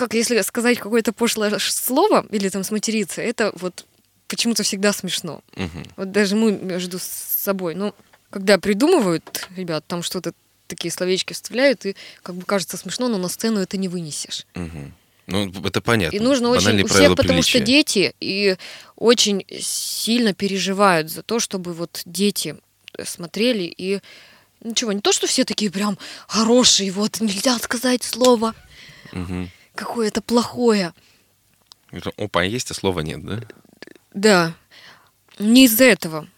как 0.00 0.14
если 0.14 0.40
сказать 0.40 0.78
какое-то 0.78 1.12
пошлое 1.12 1.58
слово 1.58 2.26
или 2.30 2.48
там 2.48 2.64
сматериться, 2.64 3.20
это 3.20 3.52
вот 3.54 3.84
почему-то 4.28 4.62
всегда 4.62 4.94
смешно. 4.94 5.42
Угу. 5.56 5.82
Вот 5.96 6.10
даже 6.10 6.36
мы 6.36 6.52
между 6.52 6.98
собой, 6.98 7.74
ну, 7.74 7.94
когда 8.30 8.56
придумывают, 8.56 9.46
ребят, 9.54 9.84
там 9.86 10.02
что-то 10.02 10.32
такие 10.68 10.90
словечки 10.90 11.34
вставляют, 11.34 11.84
и 11.84 11.96
как 12.22 12.34
бы 12.34 12.46
кажется 12.46 12.78
смешно, 12.78 13.08
но 13.08 13.18
на 13.18 13.28
сцену 13.28 13.60
это 13.60 13.76
не 13.76 13.88
вынесешь. 13.88 14.46
Угу. 14.54 14.92
Ну, 15.26 15.66
это 15.66 15.82
понятно. 15.82 16.16
И 16.16 16.18
нужно 16.18 16.48
очень 16.48 16.80
у 16.80 16.86
всех, 16.86 17.14
потому 17.14 17.42
что 17.42 17.60
дети 17.60 18.14
и 18.20 18.56
очень 18.96 19.44
сильно 19.60 20.32
переживают 20.32 21.10
за 21.10 21.22
то, 21.22 21.40
чтобы 21.40 21.74
вот 21.74 22.00
дети 22.06 22.56
смотрели 23.04 23.64
и 23.64 24.00
ничего, 24.64 24.92
не 24.92 25.02
то, 25.02 25.12
что 25.12 25.26
все 25.26 25.44
такие 25.44 25.70
прям 25.70 25.98
хорошие, 26.26 26.90
вот 26.90 27.20
нельзя 27.20 27.58
сказать 27.58 28.02
слово. 28.02 28.54
Угу 29.12 29.50
какое-то 29.80 30.20
плохое. 30.20 30.92
Опа, 32.16 32.44
есть, 32.44 32.70
а 32.70 32.74
слова 32.74 33.00
нет, 33.00 33.24
да? 33.24 33.40
Да. 34.14 34.54
Не 35.38 35.64
из-за 35.64 35.84
этого. 35.84 36.28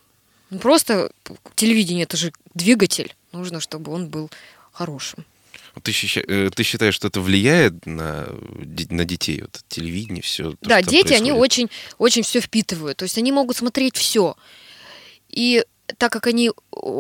Ну, 0.51 0.59
просто 0.59 1.11
телевидение 1.57 2.05
это 2.05 2.17
же 2.17 2.33
двигатель. 2.55 3.15
Нужно, 3.33 3.61
чтобы 3.61 3.93
он 3.93 4.09
был 4.09 4.31
хорошим. 4.71 5.25
Ты, 5.83 5.93
э, 5.93 6.51
ты 6.55 6.63
считаешь, 6.63 6.95
что 6.95 7.09
это 7.09 7.21
влияет 7.21 7.87
на, 7.87 8.29
на 8.91 9.05
детей, 9.05 9.41
вот, 9.41 9.61
телевидение, 9.69 10.23
все? 10.23 10.55
Да, 10.61 10.83
дети, 10.83 11.09
происходит? 11.09 11.21
они 11.21 11.33
очень, 11.33 11.71
очень 11.99 12.23
все 12.23 12.41
впитывают. 12.41 12.99
То 12.99 13.05
есть 13.05 13.19
они 13.19 13.33
могут 13.33 13.57
смотреть 13.57 13.97
все. 13.97 14.37
И 15.31 15.65
так 15.99 16.13
как 16.13 16.27
они 16.27 16.53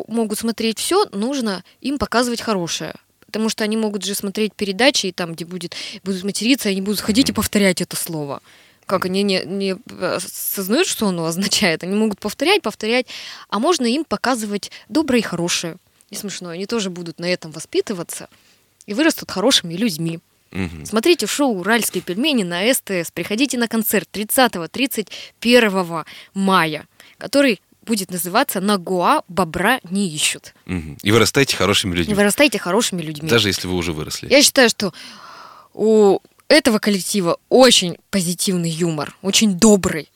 могут 0.08 0.38
смотреть 0.38 0.78
все, 0.78 1.04
нужно 1.12 1.62
им 1.80 1.98
показывать 1.98 2.40
хорошее. 2.40 2.94
Потому 3.32 3.48
что 3.48 3.64
они 3.64 3.78
могут 3.78 4.04
же 4.04 4.14
смотреть 4.14 4.52
передачи, 4.52 5.06
и 5.06 5.12
там, 5.12 5.32
где 5.32 5.46
будет, 5.46 5.74
будут 6.04 6.22
материться, 6.22 6.68
они 6.68 6.82
будут 6.82 7.00
ходить 7.00 7.30
и 7.30 7.32
повторять 7.32 7.80
это 7.80 7.96
слово. 7.96 8.42
Как 8.84 9.06
они 9.06 9.22
не, 9.22 9.42
не 9.46 9.76
осознают, 10.00 10.86
что 10.86 11.08
оно 11.08 11.24
означает, 11.24 11.82
они 11.82 11.94
могут 11.94 12.20
повторять, 12.20 12.60
повторять, 12.60 13.06
а 13.48 13.58
можно 13.58 13.86
им 13.86 14.04
показывать 14.04 14.70
доброе 14.90 15.20
и 15.20 15.22
хорошее. 15.22 15.78
И 16.10 16.14
смешное. 16.14 16.52
Они 16.52 16.66
тоже 16.66 16.90
будут 16.90 17.18
на 17.18 17.24
этом 17.24 17.52
воспитываться 17.52 18.28
и 18.84 18.92
вырастут 18.92 19.30
хорошими 19.30 19.74
людьми. 19.74 20.20
Угу. 20.50 20.84
Смотрите 20.84 21.26
шоу 21.26 21.60
«Уральские 21.60 22.02
пельмени» 22.02 22.42
на 22.42 22.70
СТС. 22.74 23.10
Приходите 23.12 23.56
на 23.56 23.66
концерт 23.66 24.06
30-31 24.12 26.04
мая, 26.34 26.86
который 27.16 27.62
будет 27.84 28.10
называться 28.10 28.60
«На 28.60 28.78
бобра 28.78 29.80
не 29.90 30.08
ищут». 30.08 30.54
Угу. 30.66 30.98
И 31.02 31.12
вырастайте 31.12 31.56
хорошими 31.56 31.94
людьми. 31.94 32.12
И 32.12 32.16
вырастайте 32.16 32.58
хорошими 32.58 33.02
людьми. 33.02 33.28
Даже 33.28 33.48
если 33.48 33.66
вы 33.66 33.74
уже 33.74 33.92
выросли. 33.92 34.28
Я 34.30 34.42
считаю, 34.42 34.68
что 34.68 34.92
у 35.74 36.20
этого 36.48 36.78
коллектива 36.78 37.38
очень 37.48 37.96
позитивный 38.10 38.70
юмор, 38.70 39.16
очень 39.22 39.54
добрый. 39.58 40.10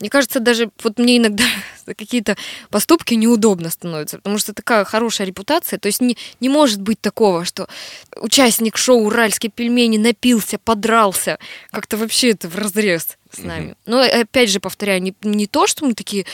Мне 0.00 0.08
кажется, 0.08 0.40
даже 0.40 0.70
вот 0.82 0.98
мне 0.98 1.18
иногда 1.18 1.44
какие-то 1.86 2.36
поступки 2.70 3.14
неудобно 3.14 3.68
становятся, 3.70 4.16
потому 4.16 4.38
что 4.38 4.54
такая 4.54 4.84
хорошая 4.84 5.26
репутация. 5.26 5.78
То 5.78 5.86
есть 5.86 6.00
не, 6.00 6.16
не 6.40 6.48
может 6.48 6.80
быть 6.80 7.00
такого, 7.00 7.44
что 7.44 7.68
участник 8.16 8.78
шоу 8.78 9.04
«Уральские 9.04 9.50
пельмени» 9.50 9.98
напился, 9.98 10.58
подрался. 10.58 11.38
Как-то 11.70 11.98
вообще 11.98 12.30
это 12.30 12.48
в 12.48 12.56
разрез 12.56 13.18
с 13.32 13.38
нами. 13.38 13.70
Угу. 13.70 13.76
Но 13.86 14.00
опять 14.00 14.50
же, 14.50 14.60
повторяю, 14.60 15.02
не, 15.02 15.14
не 15.22 15.46
то, 15.46 15.66
что 15.66 15.84
мы 15.84 15.94
такие, 15.94 16.26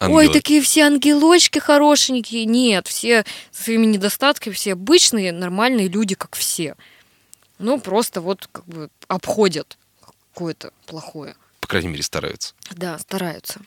ой, 0.00 0.28
такие 0.28 0.60
все 0.62 0.82
ангелочки 0.82 1.58
хорошенькие. 1.58 2.44
Нет, 2.44 2.88
все 2.88 3.24
со 3.50 3.64
своими 3.64 3.86
недостатками, 3.86 4.54
все 4.54 4.72
обычные, 4.72 5.32
нормальные 5.32 5.88
люди, 5.88 6.14
как 6.14 6.36
все. 6.36 6.76
Ну, 7.58 7.78
просто 7.78 8.20
вот 8.20 8.48
как 8.50 8.66
бы 8.66 8.90
обходят 9.08 9.76
какое-то 10.32 10.72
плохое 10.86 11.34
крайней 11.70 11.88
мере, 11.88 12.02
стараются. 12.02 12.54
Да, 12.72 12.98
стараются. 12.98 13.60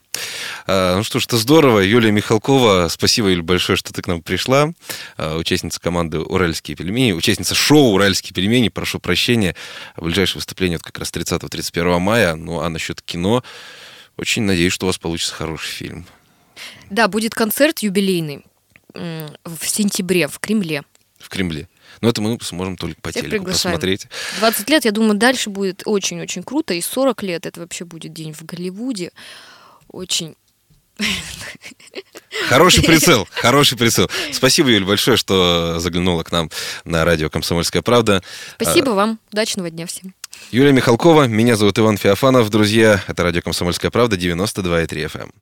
А, 0.65 0.97
ну 0.97 1.03
что 1.03 1.19
ж, 1.19 1.25
это 1.25 1.37
здорово. 1.37 1.79
Юлия 1.79 2.11
Михалкова, 2.11 2.87
спасибо, 2.89 3.29
Юль, 3.29 3.41
большое, 3.41 3.77
что 3.77 3.93
ты 3.93 4.01
к 4.01 4.07
нам 4.07 4.21
пришла. 4.21 4.73
А, 5.17 5.37
участница 5.37 5.79
команды 5.79 6.19
«Уральские 6.19 6.77
пельмени», 6.77 7.11
участница 7.11 7.55
шоу 7.55 7.93
«Уральские 7.93 8.33
пельмени». 8.33 8.69
Прошу 8.69 8.99
прощения. 8.99 9.55
Ближайшее 9.97 10.37
выступление 10.37 10.77
вот 10.77 10.83
как 10.83 10.99
раз 10.99 11.11
30-31 11.11 11.99
мая. 11.99 12.35
Ну 12.35 12.61
а 12.61 12.69
насчет 12.69 13.01
кино, 13.01 13.43
очень 14.17 14.43
надеюсь, 14.43 14.73
что 14.73 14.85
у 14.85 14.87
вас 14.87 14.97
получится 14.97 15.33
хороший 15.33 15.71
фильм. 15.71 16.05
Да, 16.89 17.07
будет 17.07 17.33
концерт 17.33 17.79
юбилейный. 17.79 18.45
в 18.93 19.67
сентябре 19.67 20.27
в 20.27 20.39
Кремле. 20.39 20.83
В 21.19 21.29
Кремле. 21.29 21.67
Но 22.01 22.09
это 22.09 22.21
мы 22.21 22.37
сможем 22.41 22.75
только 22.77 22.99
по 23.01 23.11
Всех 23.11 23.23
телеку 23.23 23.45
приглашаем. 23.45 23.75
посмотреть. 23.75 24.07
20 24.39 24.69
лет, 24.69 24.85
я 24.85 24.91
думаю, 24.91 25.15
дальше 25.15 25.49
будет 25.49 25.83
очень-очень 25.85 26.43
круто. 26.43 26.73
И 26.73 26.81
40 26.81 27.23
лет 27.23 27.45
это 27.45 27.59
вообще 27.61 27.85
будет 27.85 28.13
день 28.13 28.33
в 28.33 28.43
Голливуде. 28.43 29.11
Очень 29.87 30.35
Хороший 32.49 32.83
прицел, 32.87 33.27
хороший 33.31 33.77
прицел. 33.77 34.09
Спасибо, 34.31 34.69
Юль, 34.69 34.85
большое, 34.85 35.17
что 35.17 35.79
заглянула 35.79 36.23
к 36.23 36.31
нам 36.31 36.49
на 36.83 37.05
радио 37.05 37.29
«Комсомольская 37.29 37.81
правда». 37.81 38.21
спасибо 38.55 38.91
вам. 38.91 39.19
Удачного 39.31 39.69
дня 39.69 39.85
всем. 39.85 40.13
Юлия 40.51 40.71
Михалкова, 40.71 41.27
меня 41.27 41.55
зовут 41.55 41.79
Иван 41.79 41.97
Феофанов. 41.97 42.49
Друзья, 42.49 43.03
это 43.07 43.23
радио 43.23 43.41
«Комсомольская 43.41 43.91
правда», 43.91 44.15
92,3 44.15 44.87
FM. 45.11 45.31